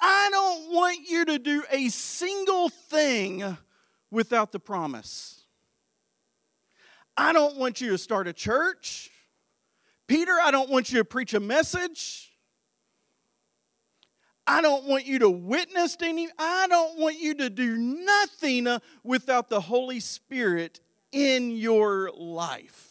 I 0.00 0.28
don't 0.30 0.72
want 0.72 1.08
you 1.08 1.24
to 1.24 1.38
do 1.38 1.64
a 1.70 1.88
single 1.88 2.68
thing 2.68 3.56
without 4.10 4.52
the 4.52 4.60
promise. 4.60 5.42
I 7.16 7.32
don't 7.32 7.56
want 7.56 7.80
you 7.80 7.90
to 7.90 7.98
start 7.98 8.28
a 8.28 8.32
church. 8.32 9.10
Peter, 10.06 10.36
I 10.40 10.52
don't 10.52 10.70
want 10.70 10.92
you 10.92 10.98
to 10.98 11.04
preach 11.04 11.34
a 11.34 11.40
message. 11.40 12.33
I 14.46 14.60
don't 14.60 14.84
want 14.84 15.06
you 15.06 15.20
to 15.20 15.30
witness 15.30 15.96
any. 16.02 16.28
I 16.38 16.66
don't 16.68 16.98
want 16.98 17.18
you 17.18 17.34
to 17.36 17.50
do 17.50 17.76
nothing 17.76 18.66
uh, 18.66 18.80
without 19.02 19.48
the 19.48 19.60
Holy 19.60 20.00
Spirit 20.00 20.80
in 21.12 21.50
your 21.50 22.10
life. 22.14 22.90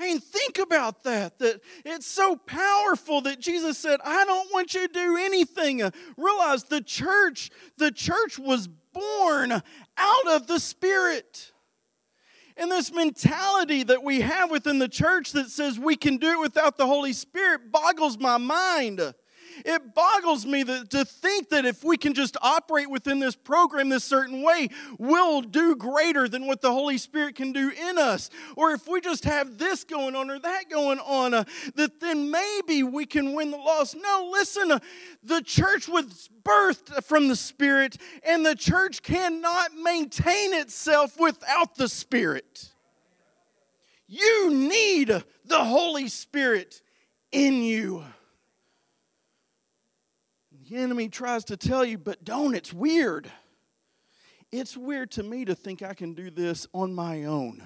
I 0.00 0.04
mean, 0.04 0.20
think 0.20 0.58
about 0.58 1.02
that. 1.04 1.38
That 1.40 1.60
it's 1.84 2.06
so 2.06 2.36
powerful 2.36 3.20
that 3.22 3.40
Jesus 3.40 3.76
said, 3.76 3.98
I 4.04 4.24
don't 4.24 4.52
want 4.52 4.72
you 4.72 4.86
to 4.86 4.92
do 4.92 5.16
anything. 5.16 5.82
Uh, 5.82 5.90
realize 6.16 6.64
the 6.64 6.80
church, 6.80 7.50
the 7.76 7.90
church 7.90 8.38
was 8.38 8.68
born 8.92 9.52
out 9.52 10.28
of 10.28 10.46
the 10.46 10.60
Spirit. 10.60 11.52
And 12.58 12.72
this 12.72 12.92
mentality 12.92 13.84
that 13.84 14.02
we 14.02 14.20
have 14.20 14.50
within 14.50 14.80
the 14.80 14.88
church 14.88 15.30
that 15.32 15.48
says 15.48 15.78
we 15.78 15.94
can 15.94 16.16
do 16.16 16.32
it 16.32 16.40
without 16.40 16.76
the 16.76 16.86
Holy 16.86 17.12
Spirit 17.12 17.70
boggles 17.70 18.18
my 18.18 18.36
mind. 18.36 19.14
It 19.64 19.94
boggles 19.94 20.46
me 20.46 20.62
that, 20.62 20.90
to 20.90 21.04
think 21.04 21.50
that 21.50 21.64
if 21.64 21.84
we 21.84 21.96
can 21.96 22.14
just 22.14 22.36
operate 22.40 22.90
within 22.90 23.18
this 23.18 23.36
program 23.36 23.88
this 23.88 24.04
certain 24.04 24.42
way, 24.42 24.68
we'll 24.98 25.42
do 25.42 25.76
greater 25.76 26.28
than 26.28 26.46
what 26.46 26.60
the 26.60 26.72
Holy 26.72 26.98
Spirit 26.98 27.34
can 27.34 27.52
do 27.52 27.70
in 27.70 27.98
us. 27.98 28.30
Or 28.56 28.72
if 28.72 28.86
we 28.88 29.00
just 29.00 29.24
have 29.24 29.58
this 29.58 29.84
going 29.84 30.14
on 30.14 30.30
or 30.30 30.38
that 30.38 30.70
going 30.70 30.98
on, 31.00 31.34
uh, 31.34 31.44
that 31.74 32.00
then 32.00 32.30
maybe 32.30 32.82
we 32.82 33.06
can 33.06 33.34
win 33.34 33.50
the 33.50 33.56
lost. 33.56 33.96
No, 34.00 34.28
listen, 34.30 34.72
uh, 34.72 34.78
the 35.22 35.42
church 35.42 35.88
was 35.88 36.28
birthed 36.42 37.04
from 37.04 37.28
the 37.28 37.36
Spirit, 37.36 37.96
and 38.22 38.44
the 38.44 38.54
church 38.54 39.02
cannot 39.02 39.74
maintain 39.74 40.54
itself 40.54 41.18
without 41.18 41.76
the 41.76 41.88
Spirit. 41.88 42.70
You 44.06 44.50
need 44.50 45.08
the 45.44 45.64
Holy 45.64 46.08
Spirit 46.08 46.80
in 47.30 47.62
you. 47.62 48.04
The 50.68 50.76
enemy 50.76 51.08
tries 51.08 51.44
to 51.46 51.56
tell 51.56 51.82
you, 51.82 51.96
but 51.96 52.24
don't, 52.24 52.54
it's 52.54 52.74
weird. 52.74 53.30
It's 54.52 54.76
weird 54.76 55.10
to 55.12 55.22
me 55.22 55.46
to 55.46 55.54
think 55.54 55.82
I 55.82 55.94
can 55.94 56.12
do 56.12 56.30
this 56.30 56.66
on 56.74 56.94
my 56.94 57.24
own. 57.24 57.62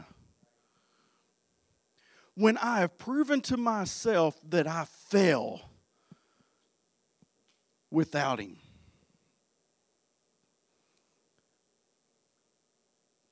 When 2.35 2.57
I 2.59 2.81
have 2.81 2.99
proven 2.99 3.41
to 3.43 3.57
myself 3.57 4.39
that 4.51 4.69
I 4.69 4.85
fail 5.09 5.63
without 7.91 8.39
Him. 8.39 8.59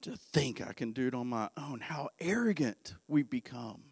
To 0.03 0.17
think 0.17 0.67
I 0.67 0.73
can 0.73 0.93
do 0.93 1.07
it 1.07 1.15
on 1.15 1.29
my 1.29 1.49
own. 1.57 1.79
How 1.81 2.09
arrogant 2.19 2.95
we 3.07 3.23
become. 3.23 3.83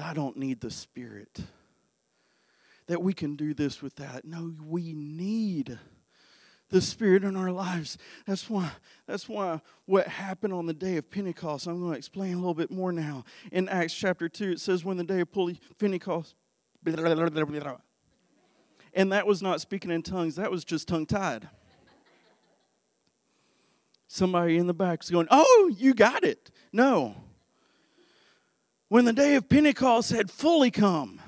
I 0.00 0.14
don't 0.14 0.38
need 0.38 0.60
the 0.60 0.70
Spirit 0.70 1.40
that 2.86 3.02
we 3.02 3.12
can 3.12 3.36
do 3.36 3.54
this 3.54 3.82
with 3.82 3.96
that. 3.96 4.24
No, 4.24 4.52
we 4.64 4.92
need 4.92 5.78
the 6.70 6.80
Spirit 6.80 7.22
in 7.22 7.36
our 7.36 7.52
lives. 7.52 7.98
That's 8.26 8.48
why, 8.50 8.70
that's 9.06 9.28
why 9.28 9.60
what 9.86 10.08
happened 10.08 10.54
on 10.54 10.66
the 10.66 10.74
day 10.74 10.96
of 10.96 11.10
Pentecost, 11.10 11.66
I'm 11.66 11.80
going 11.80 11.92
to 11.92 11.98
explain 11.98 12.34
a 12.34 12.38
little 12.38 12.54
bit 12.54 12.70
more 12.70 12.92
now. 12.92 13.24
In 13.52 13.68
Acts 13.68 13.94
chapter 13.94 14.28
2, 14.28 14.52
it 14.52 14.60
says, 14.60 14.84
when 14.84 14.96
the 14.96 15.04
day 15.04 15.20
of 15.20 15.28
Pentecost, 15.78 16.34
and 18.94 19.12
that 19.12 19.26
was 19.26 19.42
not 19.42 19.60
speaking 19.60 19.90
in 19.90 20.02
tongues, 20.02 20.36
that 20.36 20.50
was 20.50 20.64
just 20.64 20.88
tongue 20.88 21.06
tied. 21.06 21.48
Somebody 24.08 24.58
in 24.58 24.66
the 24.66 24.74
back 24.74 25.02
is 25.02 25.10
going, 25.10 25.26
Oh, 25.30 25.72
you 25.74 25.94
got 25.94 26.22
it. 26.22 26.50
No. 26.70 27.14
When 28.88 29.06
the 29.06 29.12
day 29.14 29.36
of 29.36 29.48
Pentecost 29.48 30.10
had 30.10 30.30
fully 30.30 30.70
come, 30.70 31.21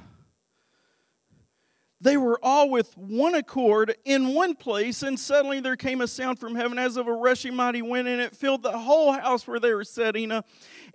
they 2.04 2.18
were 2.18 2.38
all 2.42 2.68
with 2.68 2.94
one 2.98 3.34
accord 3.34 3.96
in 4.04 4.34
one 4.34 4.54
place, 4.54 5.02
and 5.02 5.18
suddenly 5.18 5.60
there 5.60 5.74
came 5.74 6.02
a 6.02 6.06
sound 6.06 6.38
from 6.38 6.54
heaven 6.54 6.78
as 6.78 6.98
of 6.98 7.08
a 7.08 7.12
rushing 7.12 7.56
mighty 7.56 7.80
wind, 7.80 8.06
and 8.06 8.20
it 8.20 8.36
filled 8.36 8.62
the 8.62 8.78
whole 8.78 9.12
house 9.12 9.46
where 9.46 9.58
they 9.58 9.72
were 9.72 9.84
sitting. 9.84 10.30
Uh, 10.30 10.42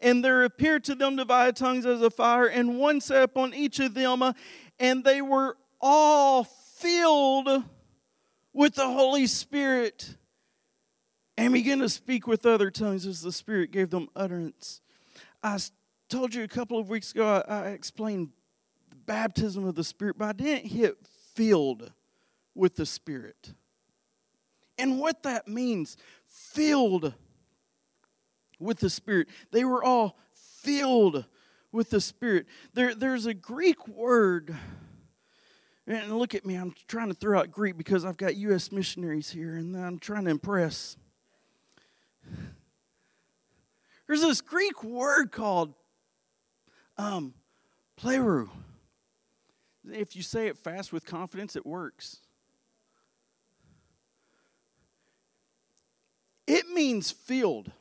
and 0.03 0.23
there 0.23 0.43
appeared 0.43 0.83
to 0.83 0.93
them 0.93 1.15
divided 1.15 1.55
tongues 1.55 1.87
as 1.87 2.03
a 2.03 2.11
fire, 2.11 2.45
and 2.45 2.77
one 2.77 3.01
sat 3.01 3.23
upon 3.23 3.55
each 3.55 3.79
of 3.79 3.95
them, 3.95 4.21
uh, 4.21 4.33
and 4.79 5.03
they 5.03 5.19
were 5.19 5.57
all 5.81 6.43
filled 6.43 7.63
with 8.53 8.75
the 8.75 8.87
Holy 8.87 9.25
Spirit 9.25 10.15
and 11.37 11.51
began 11.51 11.79
to 11.79 11.89
speak 11.89 12.27
with 12.27 12.45
other 12.45 12.69
tongues 12.69 13.07
as 13.07 13.21
the 13.21 13.31
Spirit 13.31 13.71
gave 13.71 13.89
them 13.89 14.09
utterance. 14.15 14.81
I 15.41 15.57
told 16.07 16.35
you 16.35 16.43
a 16.43 16.47
couple 16.47 16.77
of 16.77 16.87
weeks 16.87 17.13
ago, 17.13 17.43
I, 17.47 17.61
I 17.61 17.67
explained 17.69 18.29
baptism 19.09 19.65
of 19.65 19.73
the 19.73 19.83
Spirit, 19.83 20.19
but 20.19 20.25
I 20.25 20.33
didn't 20.33 20.67
hit 20.67 20.95
filled 21.33 21.91
with 22.53 22.75
the 22.75 22.85
Spirit. 22.85 23.53
And 24.77 24.99
what 24.99 25.23
that 25.23 25.47
means, 25.47 25.97
filled 26.27 27.15
with 28.59 28.77
the 28.77 28.89
Spirit. 28.89 29.27
They 29.51 29.65
were 29.65 29.83
all 29.83 30.15
filled 30.35 31.25
with 31.71 31.89
the 31.89 31.99
Spirit. 31.99 32.45
There, 32.75 32.93
there's 32.93 33.25
a 33.25 33.33
Greek 33.33 33.87
word, 33.87 34.55
and 35.87 36.15
look 36.19 36.35
at 36.35 36.45
me, 36.45 36.53
I'm 36.53 36.75
trying 36.87 37.07
to 37.07 37.15
throw 37.15 37.39
out 37.39 37.49
Greek 37.49 37.77
because 37.77 38.05
I've 38.05 38.17
got 38.17 38.35
U.S. 38.35 38.71
missionaries 38.71 39.31
here 39.31 39.55
and 39.55 39.75
I'm 39.75 39.97
trying 39.97 40.25
to 40.25 40.31
impress. 40.31 40.97
There's 44.05 44.21
this 44.21 44.41
Greek 44.41 44.83
word 44.83 45.31
called 45.31 45.73
um, 46.95 47.33
pleroo. 47.99 48.49
If 49.93 50.15
you 50.15 50.23
say 50.23 50.47
it 50.47 50.57
fast 50.57 50.91
with 50.93 51.05
confidence, 51.05 51.55
it 51.55 51.65
works. 51.65 52.17
It 56.47 56.67
means 56.69 57.11
filled. 57.11 57.71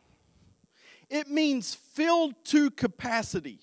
It 1.09 1.29
means 1.29 1.75
filled 1.75 2.35
to 2.47 2.71
capacity. 2.71 3.61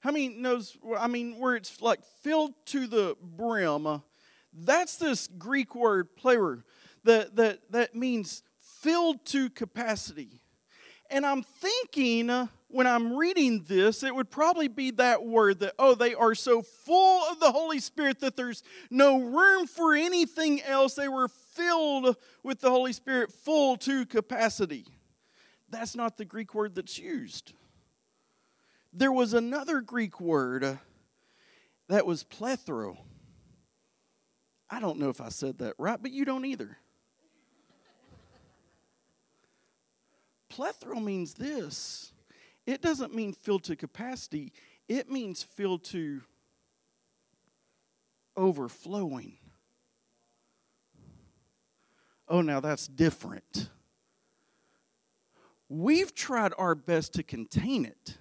How 0.00 0.10
many 0.10 0.28
knows? 0.28 0.76
I 0.98 1.08
mean, 1.08 1.38
where 1.38 1.56
it's 1.56 1.80
like 1.80 2.00
filled 2.22 2.52
to 2.66 2.86
the 2.86 3.16
brim. 3.22 4.02
That's 4.52 4.96
this 4.96 5.26
Greek 5.26 5.74
word 5.74 6.14
"player" 6.16 6.62
that 7.04 7.36
that 7.36 7.60
that 7.70 7.94
means 7.94 8.42
filled 8.60 9.24
to 9.26 9.48
capacity. 9.48 10.42
And 11.08 11.24
I'm 11.24 11.42
thinking 11.42 12.28
uh, 12.28 12.48
when 12.74 12.88
I'm 12.88 13.16
reading 13.16 13.64
this, 13.68 14.02
it 14.02 14.12
would 14.12 14.32
probably 14.32 14.66
be 14.66 14.90
that 14.92 15.24
word 15.24 15.60
that, 15.60 15.74
oh, 15.78 15.94
they 15.94 16.12
are 16.12 16.34
so 16.34 16.60
full 16.60 17.22
of 17.30 17.38
the 17.38 17.52
Holy 17.52 17.78
Spirit 17.78 18.18
that 18.18 18.34
there's 18.34 18.64
no 18.90 19.20
room 19.20 19.68
for 19.68 19.94
anything 19.94 20.60
else. 20.60 20.94
They 20.94 21.06
were 21.06 21.28
filled 21.28 22.16
with 22.42 22.60
the 22.60 22.70
Holy 22.70 22.92
Spirit, 22.92 23.30
full 23.30 23.76
to 23.76 24.04
capacity. 24.04 24.86
That's 25.70 25.94
not 25.94 26.16
the 26.16 26.24
Greek 26.24 26.52
word 26.52 26.74
that's 26.74 26.98
used. 26.98 27.52
There 28.92 29.12
was 29.12 29.34
another 29.34 29.80
Greek 29.80 30.20
word 30.20 30.80
that 31.88 32.06
was 32.06 32.24
plethro. 32.24 32.98
I 34.68 34.80
don't 34.80 34.98
know 34.98 35.10
if 35.10 35.20
I 35.20 35.28
said 35.28 35.58
that 35.58 35.74
right, 35.78 36.02
but 36.02 36.10
you 36.10 36.24
don't 36.24 36.44
either. 36.44 36.76
Plethora 40.48 40.98
means 40.98 41.34
this 41.34 42.10
it 42.66 42.80
doesn't 42.82 43.14
mean 43.14 43.32
filled 43.32 43.64
to 43.64 43.76
capacity, 43.76 44.52
it 44.88 45.10
means 45.10 45.42
filled 45.42 45.84
to 45.84 46.22
overflowing. 48.36 49.38
Oh, 52.28 52.40
now 52.40 52.60
that's 52.60 52.86
different. 52.86 53.68
We've 55.68 56.14
tried 56.14 56.52
our 56.56 56.74
best 56.74 57.14
to 57.14 57.22
contain 57.22 57.84
it. 57.84 58.16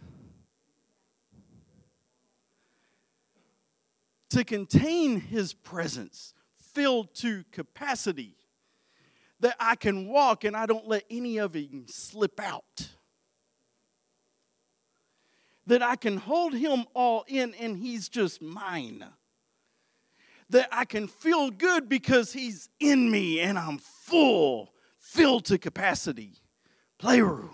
To 4.31 4.43
contain 4.43 5.19
his 5.19 5.53
presence, 5.53 6.33
filled 6.73 7.13
to 7.15 7.43
capacity 7.51 8.35
that 9.39 9.55
I 9.59 9.75
can 9.75 10.07
walk 10.07 10.43
and 10.43 10.55
I 10.55 10.65
don't 10.65 10.87
let 10.87 11.03
any 11.09 11.37
of 11.37 11.53
him 11.53 11.85
slip 11.87 12.39
out. 12.39 12.89
That 15.67 15.81
I 15.81 15.95
can 15.95 16.17
hold 16.17 16.53
him 16.53 16.85
all 16.93 17.23
in 17.27 17.53
and 17.55 17.77
he's 17.77 18.09
just 18.09 18.41
mine. 18.41 19.05
That 20.49 20.67
I 20.71 20.85
can 20.85 21.07
feel 21.07 21.51
good 21.51 21.87
because 21.87 22.33
he's 22.33 22.69
in 22.79 23.09
me 23.09 23.39
and 23.39 23.57
I'm 23.57 23.77
full, 23.77 24.73
filled 24.99 25.45
to 25.45 25.57
capacity. 25.57 26.33
Pleroo. 26.99 27.49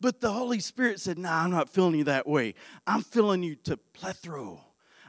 But 0.00 0.20
the 0.20 0.30
Holy 0.30 0.60
Spirit 0.60 1.00
said, 1.00 1.18
Nah, 1.18 1.42
I'm 1.44 1.50
not 1.50 1.70
feeling 1.70 1.94
you 1.94 2.04
that 2.04 2.26
way. 2.26 2.54
I'm 2.86 3.02
feeling 3.02 3.42
you 3.42 3.54
to 3.64 3.76
plethora. 3.76 4.56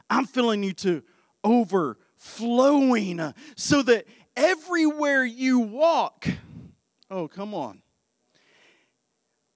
I'm 0.08 0.24
feeling 0.24 0.62
you 0.62 0.72
to 0.72 1.02
overflowing 1.44 3.20
uh, 3.20 3.32
so 3.56 3.82
that 3.82 4.06
everywhere 4.36 5.24
you 5.24 5.58
walk. 5.58 6.26
Oh, 7.10 7.28
come 7.28 7.54
on. 7.54 7.82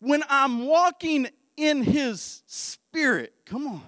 When 0.00 0.22
I'm 0.28 0.66
walking 0.66 1.28
in 1.60 1.82
His 1.82 2.42
Spirit, 2.46 3.34
come 3.44 3.66
on. 3.66 3.82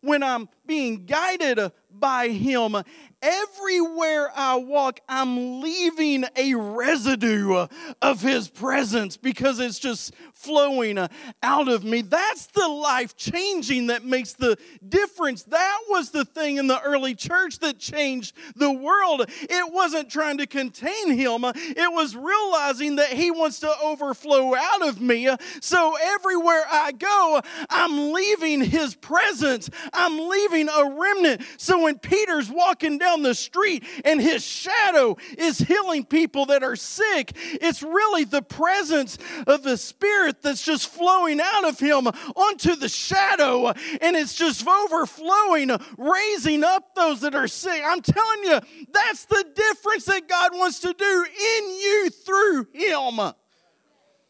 When 0.00 0.22
I'm 0.22 0.48
being 0.66 1.06
guided 1.06 1.58
uh, 1.58 1.70
by 1.90 2.28
Him. 2.28 2.76
Everywhere 3.20 4.30
I 4.36 4.56
walk, 4.58 5.00
I'm 5.08 5.60
leaving 5.60 6.24
a 6.36 6.54
residue 6.54 7.66
of 8.00 8.22
His 8.22 8.48
presence 8.48 9.16
because 9.16 9.58
it's 9.58 9.80
just 9.80 10.14
flowing 10.34 10.98
out 11.42 11.68
of 11.68 11.82
me. 11.82 12.02
That's 12.02 12.46
the 12.46 12.68
life 12.68 13.16
changing 13.16 13.88
that 13.88 14.04
makes 14.04 14.34
the 14.34 14.56
difference. 14.88 15.42
That 15.44 15.78
was 15.88 16.10
the 16.10 16.24
thing 16.24 16.58
in 16.58 16.68
the 16.68 16.80
early 16.80 17.16
church 17.16 17.58
that 17.58 17.80
changed 17.80 18.36
the 18.54 18.70
world. 18.70 19.24
It 19.28 19.72
wasn't 19.72 20.10
trying 20.10 20.38
to 20.38 20.46
contain 20.46 21.10
Him, 21.10 21.44
it 21.44 21.92
was 21.92 22.14
realizing 22.14 22.96
that 22.96 23.08
He 23.08 23.32
wants 23.32 23.58
to 23.60 23.72
overflow 23.82 24.54
out 24.54 24.86
of 24.86 25.00
me. 25.00 25.28
So 25.60 25.96
everywhere 26.00 26.62
I 26.70 26.92
go, 26.92 27.40
I'm 27.68 28.12
leaving 28.12 28.60
His 28.60 28.94
presence, 28.94 29.68
I'm 29.92 30.28
leaving 30.28 30.68
a 30.68 30.94
remnant. 30.96 31.42
So 31.56 31.82
when 31.82 31.98
Peter's 31.98 32.48
walking 32.48 32.98
down 32.98 33.07
the 33.16 33.34
street 33.34 33.84
and 34.04 34.20
his 34.20 34.44
shadow 34.44 35.16
is 35.36 35.58
healing 35.58 36.04
people 36.04 36.46
that 36.46 36.62
are 36.62 36.76
sick, 36.76 37.32
it's 37.36 37.82
really 37.82 38.24
the 38.24 38.42
presence 38.42 39.18
of 39.46 39.62
the 39.62 39.76
Spirit 39.76 40.42
that's 40.42 40.62
just 40.62 40.88
flowing 40.88 41.40
out 41.40 41.64
of 41.64 41.78
him 41.78 42.06
onto 42.06 42.76
the 42.76 42.88
shadow 42.88 43.68
and 43.68 44.16
it's 44.16 44.34
just 44.34 44.66
overflowing, 44.66 45.70
raising 45.96 46.64
up 46.64 46.94
those 46.94 47.20
that 47.22 47.34
are 47.34 47.48
sick. 47.48 47.82
I'm 47.84 48.02
telling 48.02 48.44
you, 48.44 48.60
that's 48.92 49.24
the 49.26 49.44
difference 49.54 50.04
that 50.04 50.28
God 50.28 50.52
wants 50.54 50.80
to 50.80 50.92
do 50.92 51.26
in 51.26 51.70
you 51.70 52.10
through 52.10 52.66
him. 52.72 53.32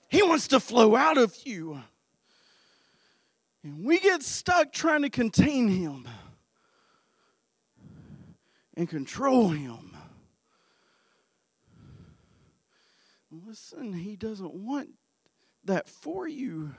He 0.08 0.22
wants 0.22 0.48
to 0.48 0.60
flow 0.60 0.96
out 0.96 1.18
of 1.18 1.36
you. 1.44 1.82
And 3.62 3.84
we 3.84 3.98
get 3.98 4.22
stuck 4.22 4.72
trying 4.72 5.02
to 5.02 5.10
contain 5.10 5.68
him 5.68 6.06
and 8.78 8.88
control 8.88 9.48
him. 9.48 9.90
Listen, 13.28 13.92
he 13.92 14.14
doesn't 14.14 14.54
want 14.54 14.90
that 15.64 15.88
for 15.88 16.28
you. 16.28 16.72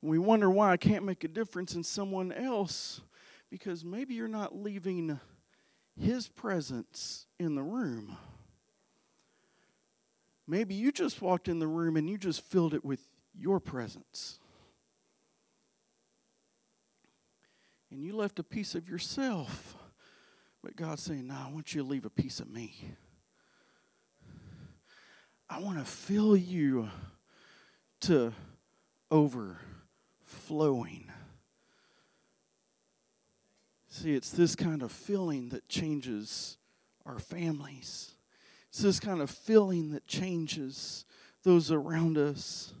We 0.00 0.18
wonder 0.18 0.48
why 0.50 0.72
I 0.72 0.78
can't 0.78 1.04
make 1.04 1.22
a 1.22 1.28
difference 1.28 1.74
in 1.74 1.84
someone 1.84 2.32
else 2.32 3.02
because 3.50 3.84
maybe 3.84 4.14
you're 4.14 4.26
not 4.26 4.56
leaving 4.56 5.20
his 6.00 6.28
presence 6.28 7.26
in 7.38 7.54
the 7.54 7.62
room. 7.62 8.16
Maybe 10.48 10.74
you 10.74 10.92
just 10.92 11.20
walked 11.20 11.46
in 11.46 11.58
the 11.58 11.66
room 11.66 11.98
and 11.98 12.08
you 12.08 12.16
just 12.16 12.40
filled 12.40 12.72
it 12.72 12.84
with 12.84 13.00
your 13.38 13.60
presence. 13.60 14.38
And 17.90 18.02
you 18.02 18.16
left 18.16 18.38
a 18.38 18.42
piece 18.42 18.74
of 18.74 18.88
yourself. 18.88 19.75
But 20.66 20.74
God's 20.74 21.04
saying, 21.04 21.28
No, 21.28 21.36
I 21.36 21.48
want 21.52 21.72
you 21.72 21.82
to 21.82 21.88
leave 21.88 22.06
a 22.06 22.10
piece 22.10 22.40
of 22.40 22.50
me. 22.50 22.74
I 25.48 25.60
want 25.60 25.78
to 25.78 25.84
fill 25.84 26.36
you 26.36 26.88
to 28.00 28.32
overflowing. 29.08 31.04
See, 33.90 34.12
it's 34.12 34.32
this 34.32 34.56
kind 34.56 34.82
of 34.82 34.90
feeling 34.90 35.50
that 35.50 35.68
changes 35.68 36.58
our 37.06 37.20
families. 37.20 38.10
It's 38.70 38.82
this 38.82 38.98
kind 38.98 39.20
of 39.20 39.30
feeling 39.30 39.92
that 39.92 40.08
changes 40.08 41.04
those 41.44 41.70
around 41.70 42.18
us. 42.18 42.74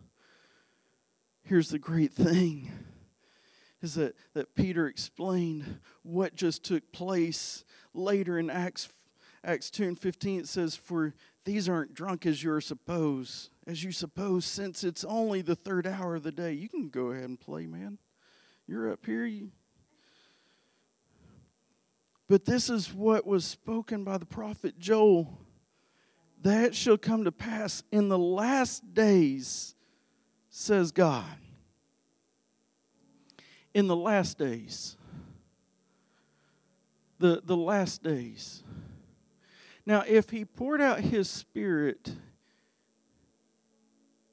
Here's 1.44 1.68
the 1.68 1.78
great 1.78 2.12
thing 2.12 2.68
is 3.86 3.94
that, 3.94 4.16
that 4.34 4.54
Peter 4.56 4.88
explained 4.88 5.78
what 6.02 6.34
just 6.34 6.64
took 6.64 6.90
place 6.90 7.64
later 7.94 8.36
in 8.36 8.50
Acts, 8.50 8.88
Acts 9.44 9.70
2 9.70 9.84
and 9.84 9.98
15. 9.98 10.40
It 10.40 10.48
says, 10.48 10.74
For 10.74 11.14
these 11.44 11.68
aren't 11.68 11.94
drunk 11.94 12.26
as 12.26 12.42
you're 12.42 12.60
supposed, 12.60 13.50
as 13.64 13.84
you 13.84 13.92
suppose, 13.92 14.44
since 14.44 14.82
it's 14.82 15.04
only 15.04 15.40
the 15.40 15.54
third 15.54 15.86
hour 15.86 16.16
of 16.16 16.24
the 16.24 16.32
day. 16.32 16.52
You 16.52 16.68
can 16.68 16.88
go 16.88 17.12
ahead 17.12 17.28
and 17.28 17.38
play, 17.38 17.66
man. 17.66 17.98
You're 18.66 18.90
up 18.90 19.06
here. 19.06 19.24
You... 19.24 19.52
But 22.28 22.44
this 22.44 22.68
is 22.68 22.92
what 22.92 23.24
was 23.24 23.44
spoken 23.44 24.02
by 24.02 24.18
the 24.18 24.26
prophet 24.26 24.80
Joel. 24.80 25.38
That 26.42 26.74
shall 26.74 26.98
come 26.98 27.22
to 27.22 27.32
pass 27.32 27.84
in 27.92 28.08
the 28.08 28.18
last 28.18 28.94
days, 28.94 29.76
says 30.50 30.90
God 30.90 31.38
in 33.76 33.88
the 33.88 33.94
last 33.94 34.38
days. 34.38 34.96
The, 37.18 37.42
the 37.44 37.58
last 37.58 38.02
days. 38.02 38.62
Now, 39.84 40.02
if 40.08 40.30
he 40.30 40.46
poured 40.46 40.80
out 40.80 41.00
his 41.00 41.28
spirit 41.28 42.10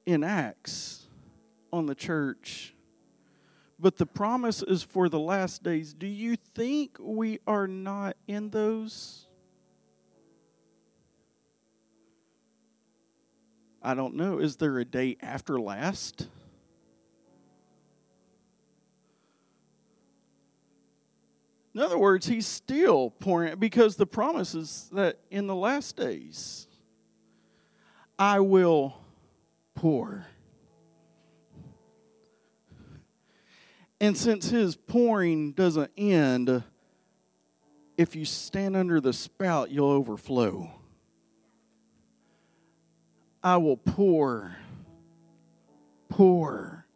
in 0.06 0.24
Acts 0.24 1.06
on 1.70 1.84
the 1.84 1.94
church, 1.94 2.74
but 3.78 3.98
the 3.98 4.06
promise 4.06 4.62
is 4.62 4.82
for 4.82 5.10
the 5.10 5.18
last 5.18 5.62
days, 5.62 5.92
do 5.92 6.06
you 6.06 6.36
think 6.54 6.96
we 6.98 7.38
are 7.46 7.68
not 7.68 8.16
in 8.26 8.48
those? 8.48 9.26
I 13.82 13.92
don't 13.92 14.14
know. 14.14 14.38
Is 14.38 14.56
there 14.56 14.78
a 14.78 14.86
day 14.86 15.18
after 15.20 15.60
last? 15.60 16.28
In 21.74 21.80
other 21.80 21.98
words, 21.98 22.26
he's 22.26 22.46
still 22.46 23.10
pouring 23.10 23.56
because 23.56 23.96
the 23.96 24.06
promise 24.06 24.54
is 24.54 24.88
that 24.92 25.18
in 25.30 25.48
the 25.48 25.56
last 25.56 25.96
days, 25.96 26.68
I 28.16 28.40
will 28.40 28.94
pour. 29.74 30.24
And 34.00 34.16
since 34.16 34.50
his 34.50 34.76
pouring 34.76 35.52
doesn't 35.52 35.90
end, 35.96 36.62
if 37.96 38.14
you 38.14 38.24
stand 38.24 38.76
under 38.76 39.00
the 39.00 39.12
spout, 39.12 39.70
you'll 39.70 39.90
overflow. 39.90 40.70
I 43.42 43.56
will 43.56 43.76
pour, 43.76 44.56
pour, 46.08 46.86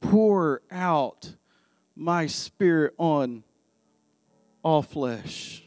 pour 0.00 0.62
out 0.70 1.34
my 1.94 2.26
spirit 2.26 2.94
on 2.98 3.44
all 4.64 4.82
flesh. 4.82 5.62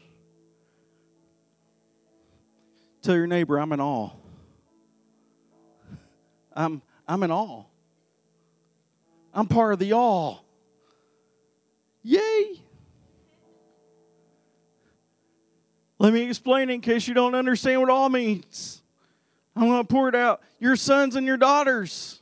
Tell 3.00 3.14
your 3.14 3.28
neighbor, 3.28 3.58
I'm 3.58 3.72
in 3.72 3.80
awe. 3.80 4.10
I'm, 6.52 6.82
I'm 7.06 7.22
in 7.22 7.30
awe. 7.30 7.64
I'm 9.32 9.46
part 9.46 9.72
of 9.72 9.78
the 9.78 9.92
all. 9.92 10.44
Yay! 12.02 12.60
Let 16.00 16.12
me 16.12 16.22
explain 16.22 16.68
in 16.68 16.80
case 16.80 17.06
you 17.06 17.14
don't 17.14 17.34
understand 17.34 17.80
what 17.80 17.90
all 17.90 18.08
means. 18.08 18.82
I'm 19.54 19.68
going 19.68 19.84
to 19.84 19.88
pour 19.88 20.08
it 20.08 20.14
out. 20.14 20.42
Your 20.58 20.76
sons 20.76 21.16
and 21.16 21.26
your 21.26 21.36
daughters, 21.36 22.20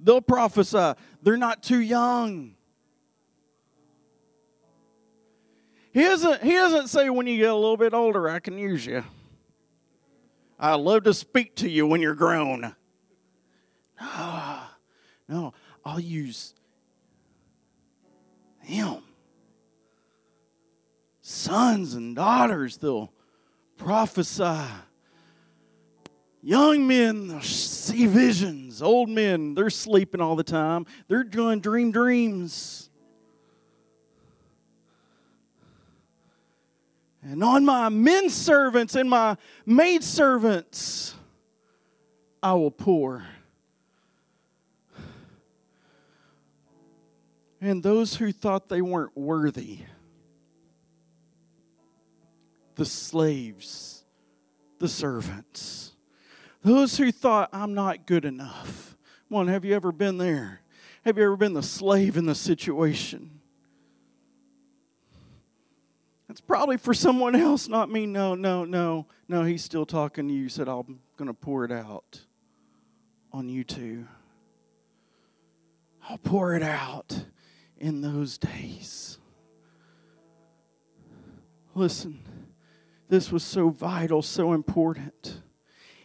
they'll 0.00 0.20
prophesy. 0.20 0.94
They're 1.22 1.36
not 1.36 1.62
too 1.62 1.80
young. 1.80 2.54
He 5.92 6.02
doesn't, 6.02 6.42
he 6.42 6.52
doesn't 6.52 6.88
say 6.88 7.08
when 7.10 7.26
you 7.26 7.38
get 7.38 7.50
a 7.50 7.54
little 7.54 7.76
bit 7.76 7.94
older, 7.94 8.28
I 8.28 8.40
can 8.40 8.58
use 8.58 8.84
you. 8.84 9.04
I 10.58 10.74
love 10.74 11.04
to 11.04 11.14
speak 11.14 11.54
to 11.56 11.68
you 11.68 11.86
when 11.86 12.00
you're 12.00 12.14
grown. 12.14 12.74
No, 14.00 14.60
no, 15.28 15.54
I'll 15.84 16.00
use 16.00 16.54
him. 18.60 19.02
Sons 21.20 21.94
and 21.94 22.14
daughters, 22.16 22.76
they'll 22.76 23.12
prophesy. 23.76 24.64
Young 26.42 26.86
men 26.86 27.40
see 27.42 28.06
visions. 28.06 28.80
Old 28.82 29.08
men, 29.08 29.54
they're 29.54 29.70
sleeping 29.70 30.20
all 30.20 30.36
the 30.36 30.44
time. 30.44 30.86
They're 31.08 31.24
doing 31.24 31.60
dream 31.60 31.90
dreams. 31.90 32.87
And 37.30 37.44
on 37.44 37.62
my 37.62 37.90
men 37.90 38.30
servants 38.30 38.94
and 38.94 39.10
my 39.10 39.36
maid 39.66 40.02
servants 40.02 41.14
I 42.42 42.54
will 42.54 42.70
pour. 42.70 43.26
And 47.60 47.82
those 47.82 48.14
who 48.14 48.32
thought 48.32 48.68
they 48.68 48.80
weren't 48.80 49.16
worthy, 49.16 49.80
the 52.76 52.86
slaves, 52.86 54.04
the 54.78 54.88
servants, 54.88 55.92
those 56.62 56.96
who 56.96 57.12
thought 57.12 57.50
I'm 57.52 57.74
not 57.74 58.06
good 58.06 58.24
enough. 58.24 58.96
Come 59.28 59.38
on, 59.38 59.48
have 59.48 59.66
you 59.66 59.74
ever 59.74 59.92
been 59.92 60.16
there? 60.16 60.62
Have 61.04 61.18
you 61.18 61.24
ever 61.24 61.36
been 61.36 61.52
the 61.52 61.62
slave 61.62 62.16
in 62.16 62.24
the 62.24 62.34
situation? 62.34 63.37
That's 66.38 66.46
probably 66.46 66.76
for 66.76 66.94
someone 66.94 67.34
else, 67.34 67.66
not 67.66 67.90
me. 67.90 68.06
No, 68.06 68.36
no, 68.36 68.64
no, 68.64 69.06
no. 69.26 69.42
He's 69.42 69.64
still 69.64 69.84
talking 69.84 70.28
to 70.28 70.32
you. 70.34 70.44
He 70.44 70.48
said, 70.48 70.68
I'm 70.68 71.00
going 71.16 71.26
to 71.26 71.34
pour 71.34 71.64
it 71.64 71.72
out 71.72 72.20
on 73.32 73.48
you 73.48 73.64
too. 73.64 74.06
I'll 76.08 76.18
pour 76.18 76.54
it 76.54 76.62
out 76.62 77.24
in 77.76 78.02
those 78.02 78.38
days. 78.38 79.18
Listen, 81.74 82.20
this 83.08 83.32
was 83.32 83.42
so 83.42 83.70
vital, 83.70 84.22
so 84.22 84.52
important. 84.52 85.40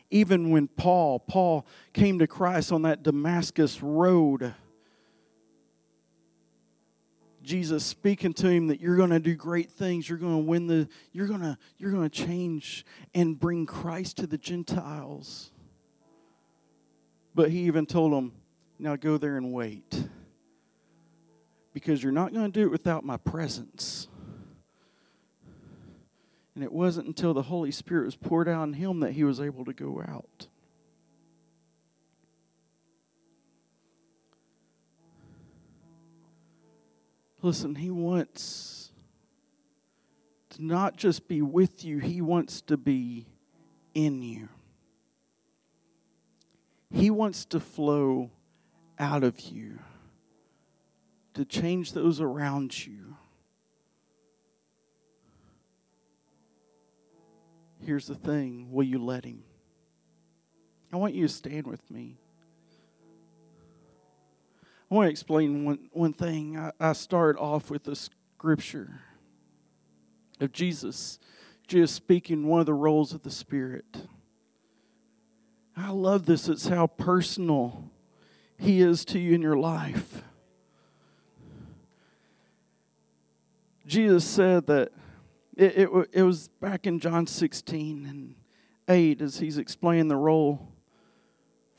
Even 0.09 0.49
when 0.49 0.67
Paul, 0.67 1.19
Paul 1.19 1.67
came 1.93 2.17
to 2.17 2.25
Christ 2.25 2.71
on 2.71 2.81
that 2.81 3.03
Damascus 3.03 3.83
road, 3.83 4.55
Jesus 7.43 7.85
speaking 7.85 8.33
to 8.33 8.49
him 8.49 8.67
that 8.67 8.79
you're 8.79 8.95
going 8.95 9.09
to 9.09 9.19
do 9.19 9.35
great 9.35 9.69
things, 9.69 10.07
you're 10.07 10.17
going 10.17 10.37
to 10.37 10.43
win 10.43 10.67
the 10.67 10.87
you're 11.11 11.27
going 11.27 11.41
to 11.41 11.57
you're 11.77 11.91
going 11.91 12.09
to 12.09 12.25
change 12.25 12.85
and 13.13 13.39
bring 13.39 13.65
Christ 13.65 14.17
to 14.17 14.27
the 14.27 14.37
Gentiles. 14.37 15.51
But 17.35 17.49
he 17.49 17.59
even 17.61 17.85
told 17.85 18.13
him, 18.13 18.31
"Now 18.79 18.95
go 18.95 19.17
there 19.17 19.37
and 19.37 19.51
wait." 19.51 20.07
Because 21.73 22.01
you're 22.03 22.11
not 22.11 22.33
going 22.33 22.51
to 22.51 22.59
do 22.59 22.65
it 22.65 22.71
without 22.71 23.03
my 23.03 23.17
presence. 23.17 24.07
And 26.55 26.63
it 26.63 26.71
wasn't 26.71 27.07
until 27.07 27.33
the 27.33 27.41
Holy 27.41 27.71
Spirit 27.71 28.05
was 28.05 28.15
poured 28.15 28.47
out 28.47 28.61
on 28.61 28.73
him 28.73 28.99
that 28.99 29.13
he 29.13 29.23
was 29.23 29.39
able 29.39 29.65
to 29.65 29.73
go 29.73 30.03
out. 30.07 30.47
Listen, 37.43 37.75
He 37.75 37.91
wants 37.91 38.89
to 40.51 40.65
not 40.65 40.95
just 40.95 41.27
be 41.27 41.41
with 41.41 41.83
you, 41.83 41.99
He 41.99 42.21
wants 42.21 42.61
to 42.61 42.77
be 42.77 43.27
in 43.93 44.23
you. 44.23 44.47
He 46.89 47.09
wants 47.09 47.43
to 47.45 47.59
flow 47.59 48.31
out 48.97 49.25
of 49.25 49.39
you 49.41 49.79
to 51.33 51.43
change 51.43 51.91
those 51.91 52.21
around 52.21 52.85
you. 52.85 53.17
Here's 57.81 58.07
the 58.07 58.15
thing 58.15 58.71
will 58.71 58.85
you 58.85 59.03
let 59.03 59.25
Him? 59.25 59.43
I 60.93 60.95
want 60.95 61.13
you 61.13 61.27
to 61.27 61.33
stand 61.33 61.67
with 61.67 61.91
me. 61.91 62.22
I 64.93 64.95
want 64.95 65.07
to 65.07 65.11
explain 65.11 65.65
one, 65.65 65.89
one 65.91 66.13
thing. 66.13 66.55
I, 66.55 66.71
I 66.79 66.93
start 66.93 67.35
off 67.39 67.71
with 67.71 67.83
the 67.83 67.95
scripture 67.95 69.01
of 70.39 70.51
Jesus 70.51 71.17
just 71.67 71.95
speaking 71.95 72.45
one 72.45 72.59
of 72.59 72.67
the 72.67 72.75
roles 72.75 73.11
of 73.11 73.23
the 73.23 73.31
Spirit. 73.31 73.85
I 75.75 75.89
love 75.89 76.27
this. 76.27 76.47
It's 76.47 76.67
how 76.67 76.85
personal 76.85 77.89
He 78.59 78.81
is 78.81 79.03
to 79.05 79.19
you 79.19 79.33
in 79.33 79.41
your 79.41 79.57
life. 79.57 80.21
Jesus 83.87 84.23
said 84.23 84.67
that 84.67 84.91
it, 85.57 85.75
it, 85.75 86.09
it 86.13 86.21
was 86.21 86.49
back 86.61 86.85
in 86.85 86.99
John 86.99 87.25
16 87.25 88.05
and 88.05 88.35
8 88.87 89.21
as 89.23 89.39
He's 89.39 89.57
explaining 89.57 90.07
the 90.07 90.17
role. 90.17 90.71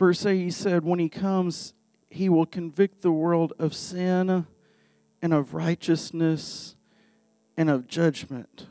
Verse 0.01 0.27
8, 0.27 0.37
He 0.37 0.51
said, 0.51 0.85
When 0.85 0.99
He 0.99 1.09
comes, 1.09 1.75
he 2.15 2.29
will 2.29 2.47
convict 2.47 3.03
the 3.03 3.11
world 3.11 3.53
of 3.59 3.75
sin 3.75 4.47
and 5.21 5.35
of 5.35 5.53
righteousness 5.53 6.77
and 7.57 7.69
of 7.69 7.89
judgment. 7.89 8.69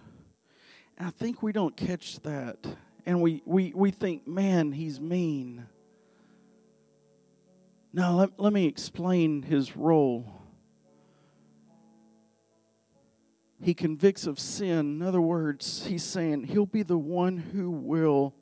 And 0.97 1.09
I 1.09 1.11
think 1.11 1.43
we 1.43 1.51
don't 1.51 1.75
catch 1.75 2.21
that. 2.21 2.65
And 3.05 3.21
we, 3.21 3.41
we, 3.45 3.73
we 3.75 3.91
think, 3.91 4.25
man, 4.25 4.71
he's 4.71 5.01
mean. 5.01 5.65
Now, 7.91 8.13
let, 8.13 8.39
let 8.39 8.53
me 8.53 8.65
explain 8.65 9.41
his 9.41 9.75
role. 9.75 10.39
He 13.61 13.73
convicts 13.73 14.25
of 14.25 14.39
sin. 14.39 14.79
In 14.79 15.01
other 15.01 15.19
words, 15.19 15.85
he's 15.85 16.03
saying 16.03 16.45
he'll 16.45 16.65
be 16.65 16.83
the 16.83 16.97
one 16.97 17.35
who 17.35 17.69
will 17.69 18.35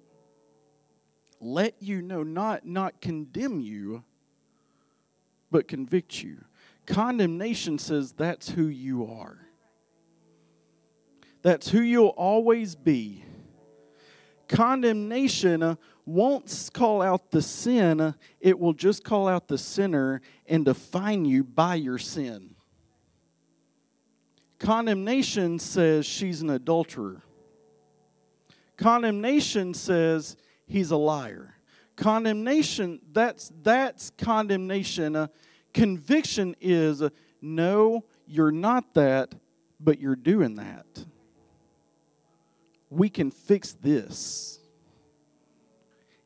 let 1.40 1.82
you 1.82 2.04
know, 2.04 2.22
not, 2.22 2.68
not 2.68 3.02
condemn 3.02 3.60
you, 3.60 4.04
but 5.52 5.68
convict 5.68 6.24
you. 6.24 6.44
Condemnation 6.86 7.78
says 7.78 8.14
that's 8.14 8.50
who 8.50 8.68
you 8.68 9.06
are. 9.06 9.38
That's 11.44 11.70
who 11.70 11.82
you'll 11.82 12.08
always 12.08 12.76
be. 12.76 13.24
Condemnation 14.48 15.64
uh, 15.64 15.76
won't 16.06 16.70
call 16.74 17.02
out 17.02 17.32
the 17.32 17.42
sin, 17.42 18.02
uh, 18.02 18.14
it 18.40 18.60
will 18.60 18.74
just 18.74 19.04
call 19.04 19.28
out 19.28 19.48
the 19.48 19.58
sinner 19.58 20.22
and 20.46 20.66
define 20.66 21.26
you 21.26 21.44
by 21.44 21.76
your 21.76 21.98
sin. 21.98 22.56
Condemnation 24.60 25.58
says 25.58 26.06
she's 26.06 26.42
an 26.42 26.50
adulterer. 26.50 27.24
Condemnation 28.78 29.74
says 29.74 30.36
he's 30.66 30.92
a 30.92 30.98
liar. 30.98 31.56
Condemnation, 31.96 33.00
that's, 33.12 33.52
that's 33.62 34.12
condemnation. 34.18 35.16
Uh, 35.16 35.28
conviction 35.74 36.56
is 36.62 37.02
uh, 37.02 37.10
no, 37.42 38.06
you're 38.28 38.52
not 38.52 38.94
that, 38.94 39.34
but 39.80 40.00
you're 40.00 40.16
doing 40.16 40.56
that. 40.56 40.86
We 42.90 43.10
can 43.10 43.32
fix 43.32 43.74
this. 43.74 44.60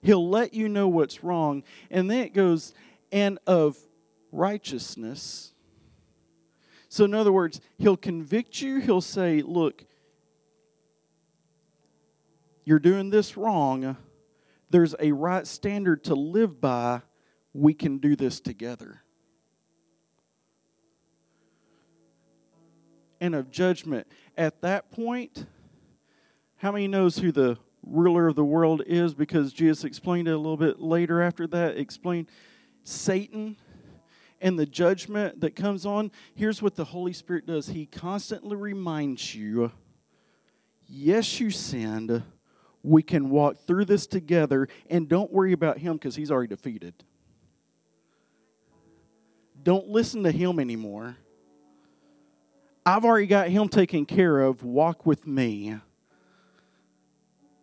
He'll 0.02 0.30
let 0.30 0.54
you 0.54 0.70
know 0.70 0.88
what's 0.88 1.24
wrong. 1.24 1.64
And 1.90 2.10
then 2.10 2.20
it 2.20 2.34
goes, 2.34 2.74
and 3.12 3.40
of 3.48 3.78
righteousness. 4.32 5.52
So, 6.90 7.06
in 7.06 7.14
other 7.14 7.32
words, 7.32 7.60
he'll 7.78 7.98
convict 7.98 8.62
you. 8.62 8.80
He'll 8.80 9.02
say, 9.02 9.42
look, 9.42 9.84
you're 12.66 12.80
doing 12.80 13.10
this 13.10 13.38
wrong 13.38 13.98
there's 14.70 14.96
a 15.00 15.12
right 15.12 15.46
standard 15.46 16.04
to 16.06 16.16
live 16.16 16.60
by, 16.60 17.02
we 17.54 17.74
can 17.74 17.98
do 17.98 18.16
this 18.16 18.40
together. 18.40 19.02
And 23.22 23.34
of 23.34 23.50
judgment. 23.50 24.08
At 24.38 24.62
that 24.62 24.92
point, 24.92 25.46
how 26.58 26.72
many 26.72 26.88
knows 26.88 27.18
who 27.18 27.32
the 27.32 27.58
ruler 27.84 28.28
of 28.28 28.36
the 28.36 28.44
world 28.44 28.82
is? 28.86 29.14
Because 29.14 29.54
Jesus 29.54 29.84
explained 29.84 30.28
it 30.28 30.32
a 30.32 30.38
little 30.38 30.58
bit 30.58 30.80
later 30.80 31.22
after 31.22 31.48
that. 31.48 31.78
Explained 31.78 32.28
Satan 32.84 33.56
and 34.42 34.60
the 34.60 34.66
judgment 34.66 35.42
that 35.42 35.56
comes 35.56 35.86
on. 35.86 36.12
Here's 36.36 36.62
what 36.62 36.76
the 36.76 36.86
Holy 36.86 37.14
Spirit 37.14 37.48
does 37.48 37.68
He 37.68 37.86
constantly 37.86 38.56
reminds 38.56 39.34
you 39.34 39.72
yes, 40.88 41.40
you 41.40 41.50
sinned 41.50 42.24
we 42.86 43.02
can 43.02 43.30
walk 43.30 43.58
through 43.66 43.86
this 43.86 44.06
together 44.06 44.68
and 44.90 45.10
don't 45.10 45.32
worry 45.32 45.54
about 45.54 45.80
him 45.80 45.94
because 45.94 46.16
he's 46.16 46.32
already 46.32 46.48
defeated. 46.48 46.94
Don't 49.64 49.88
listen 49.88 50.24
to 50.24 50.32
him 50.32 50.60
anymore. 50.60 51.18
I've 52.86 53.04
already 53.04 53.26
got 53.26 53.50
him 53.50 53.68
taken 53.68 54.06
care 54.06 54.40
of. 54.42 54.64
Walk 54.64 55.06
with 55.06 55.26
me. 55.26 55.76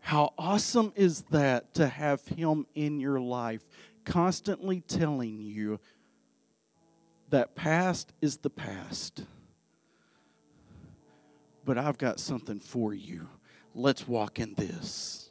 How 0.01 0.35
awesome 0.37 0.93
is 0.97 1.23
that 1.31 1.75
to 1.75 1.87
have 1.87 2.27
him 2.27 2.67
in 2.75 2.99
your 2.99 3.21
life, 3.21 3.63
constantly 4.05 4.81
telling 4.81 5.41
you 5.41 5.79
that 7.31 7.55
past 7.55 8.13
is 8.21 8.39
the 8.39 8.51
past. 8.51 9.25
But 11.65 11.79
I've 11.79 11.99
got 11.99 12.19
something 12.19 12.59
for 12.59 12.93
you 12.93 13.29
let's 13.75 14.07
walk 14.07 14.39
in 14.39 14.55
this. 14.55 15.31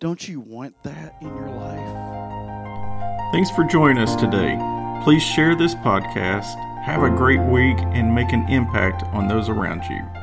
Don't 0.00 0.28
you 0.28 0.40
want 0.40 0.82
that 0.84 1.16
in 1.20 1.28
your 1.28 1.50
life? 1.50 3.32
Thanks 3.32 3.50
for 3.50 3.64
joining 3.64 3.98
us 3.98 4.16
today. 4.16 4.56
Please 5.04 5.22
share 5.22 5.54
this 5.54 5.74
podcast, 5.76 6.54
have 6.82 7.02
a 7.02 7.10
great 7.10 7.40
week, 7.40 7.78
and 7.92 8.14
make 8.14 8.32
an 8.32 8.48
impact 8.48 9.02
on 9.14 9.28
those 9.28 9.48
around 9.48 9.84
you. 9.84 10.17